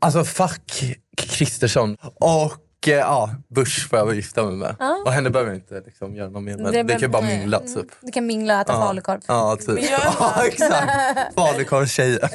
[0.00, 0.82] Alltså fuck
[1.16, 1.96] Kristersson.
[2.20, 4.76] Och eh, ja, Bush får jag gifta mig med.
[4.78, 5.02] Ja.
[5.06, 6.72] Och henne behöver jag inte liksom, göra något mer med.
[6.72, 7.38] Det Det, kan ju bara nej.
[7.38, 7.86] mingla typ.
[8.00, 8.80] Du kan mingla och äta Ja.
[8.80, 9.20] falukorv.
[9.26, 9.90] Ja, typ.
[9.90, 11.34] Ja, exakt.
[11.34, 12.28] Falukorvstjejen.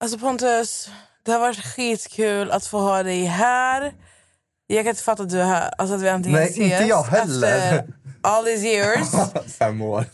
[0.00, 0.88] Alltså Pontus,
[1.24, 3.92] det har varit skitkul att få ha dig här.
[4.66, 5.70] Jag kan inte fatta att du är här.
[5.78, 6.58] Alltså att vi äntligen Nej, ses.
[6.58, 7.48] inte jag heller.
[7.48, 9.08] Efter all these years.
[9.58, 10.04] Fem år.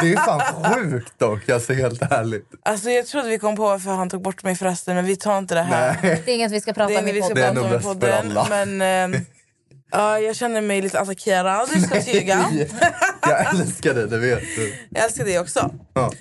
[0.00, 2.46] Det är ju fan sjukt dock, alltså helt ärligt.
[2.62, 5.38] Alltså jag trodde vi kom på varför han tog bort mig förresten men vi tar
[5.38, 5.98] inte det här.
[6.02, 6.22] Nej.
[6.24, 7.62] Det är inget vi ska prata Det om i ska Det är podden.
[7.62, 8.36] nog bäst för podden.
[8.38, 8.46] alla.
[8.50, 8.82] Men
[9.14, 9.24] ehm,
[9.92, 12.50] ja, jag känner mig lite attackerad, ska jag tyga.
[13.26, 14.74] Jag älskar dig, det vet du.
[14.90, 15.70] Jag älskar dig också.
[15.94, 16.12] Ja,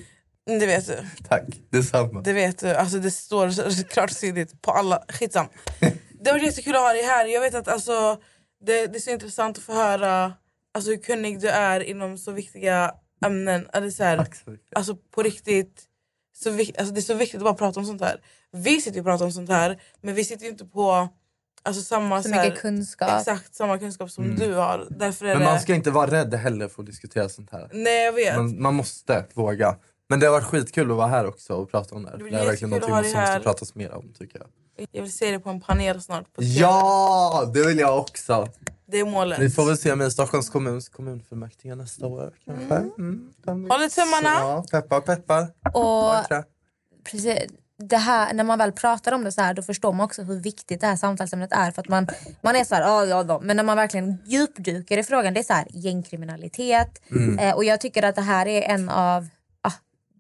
[0.60, 0.98] Det vet du.
[1.30, 2.22] tack, detsamma.
[2.22, 2.74] Det vet du.
[2.76, 5.04] Alltså det står klart tydligt på alla.
[5.10, 5.46] Skitsam.
[6.24, 7.26] Det var jättekul att ha dig här.
[7.26, 8.18] Jag vet att alltså,
[8.66, 10.34] det, det är så intressant att få höra
[10.74, 12.92] alltså, hur kunnig du är inom så viktiga
[13.26, 13.68] ämnen.
[13.74, 14.28] Alltså, så här,
[14.76, 15.84] alltså på riktigt.
[16.34, 18.22] Så alltså, det är så viktigt att bara prata om sånt här.
[18.52, 21.10] Vi sitter ju och pratar om sånt här men vi sitter ju inte på
[21.64, 23.20] alltså, samma Så så här, mycket kunskap.
[23.20, 24.88] Exakt samma kunskap som du har.
[24.90, 25.40] Därför är Mm.
[25.40, 25.54] Men det...
[25.54, 27.70] man ska inte vara rädd heller för att diskutera sånt här.
[27.74, 28.36] Nej jag vet.
[28.36, 29.78] Man, man måste våga.
[30.10, 32.18] Men det har varit skitkul att vara här också och prata om det här.
[32.18, 34.48] Det Det, är verkligen ha som måste pratas mer om tycker jag.
[34.92, 36.34] Jag vill se dig på en panel snart.
[36.34, 38.48] På Ja, det vill jag också.
[38.92, 39.40] Det är målet.
[39.40, 42.76] Vi får väl se med Stockholms kommuns kommunfullmäktige nästa år kanske.
[42.76, 43.30] Mm.
[43.46, 44.30] vi- Håller tummarna.
[44.40, 45.48] Ja, peppar peppar.
[45.74, 46.14] Och
[47.04, 50.22] precis, det här, när man väl pratar om det så här då förstår man också
[50.24, 51.72] hur viktigt det här samtalsämnet är.
[51.72, 52.08] För att man,
[52.42, 53.40] man är så här, ja, ja, ja.
[53.44, 57.02] men när man verkligen djupdyker i frågan, det är så här, gängkriminalitet.
[57.40, 59.28] Eh, och jag tycker att det här är en av
[59.62, 59.72] ah,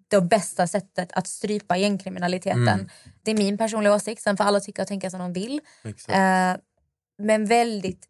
[0.07, 2.89] det bästa sättet att strypa gängkriminaliteten.
[3.23, 5.59] Det är min personliga åsikt, sen får alla tycka och tänka som de vill.
[5.83, 6.09] Exakt.
[6.17, 6.63] Eh,
[7.23, 8.05] men väldigt,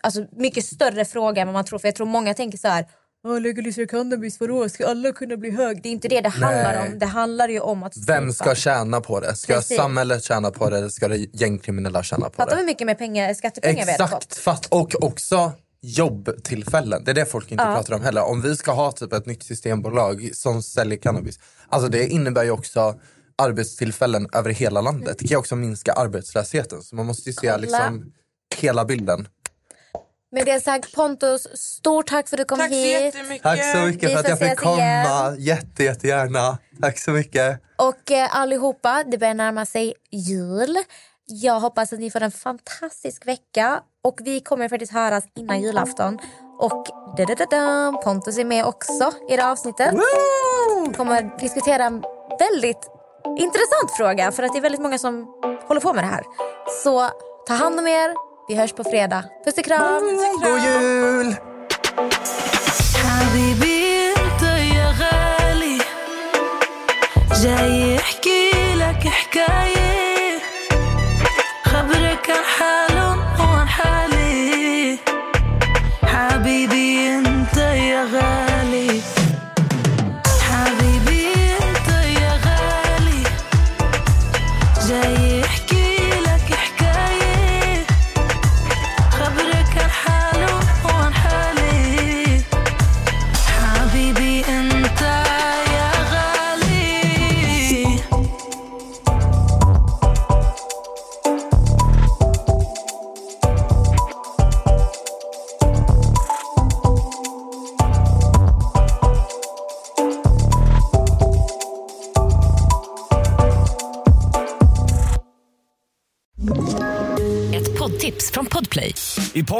[0.00, 1.78] alltså mycket större fråga än vad man tror.
[1.78, 2.86] För jag tror många tänker så här,
[3.22, 4.68] "Ja, legalisera cannabis, vadå?
[4.68, 5.82] Ska alla kunna bli hög?
[5.82, 6.92] Det är inte det det handlar Nej.
[6.92, 6.98] om.
[6.98, 9.36] Det handlar ju om att Vem ska tjäna på det?
[9.36, 9.76] Ska Precis.
[9.76, 12.56] samhället tjäna på det eller ska det gängkriminella tjäna på Fattar det?
[12.60, 14.22] hur mycket mer pengar, skattepengar vi hade fått?
[14.24, 14.66] Exakt, fatt.
[14.66, 17.04] och också jobbtillfällen.
[17.04, 17.74] Det är det folk inte Ja.
[17.74, 18.22] pratar om heller.
[18.24, 22.50] Om vi ska ha typ ett nytt systembolag som säljer cannabis, alltså det innebär ju
[22.50, 23.00] också
[23.38, 25.16] arbetstillfällen över hela landet.
[25.18, 26.82] Det kan ju också minska arbetslösheten.
[26.82, 27.56] Så man måste ju se Kolla.
[27.56, 28.12] liksom
[28.56, 29.28] hela bilden.
[30.36, 33.00] Med det sagt Pontus, stort tack för att du kom Tack så hit.
[33.00, 33.42] jättemycket.
[33.42, 34.76] Tack så mycket för att jag fick komma.
[34.76, 35.36] igen.
[35.38, 36.58] Jätte, jättegärna.
[36.82, 37.60] Tack så mycket.
[37.76, 40.76] Och eh, allihopa, det börjar närma sig jul.
[41.26, 43.80] Jag hoppas att ni får en fantastisk vecka.
[44.04, 46.18] Och vi kommer faktiskt höras innan julafton.
[46.58, 49.94] Och da-da-da-da, Pontus är med också i det här avsnittet.
[50.96, 52.02] kommer diskutera en
[52.38, 52.90] väldigt
[53.38, 54.32] intressant fråga.
[54.32, 55.26] För att det är väldigt många som
[55.68, 56.24] håller på med det här.
[56.84, 57.10] Så
[57.46, 58.35] ta hand om er.
[58.48, 59.24] Vi hörs på fredag.
[59.44, 60.02] Puss och kram.
[60.42, 61.34] God jul!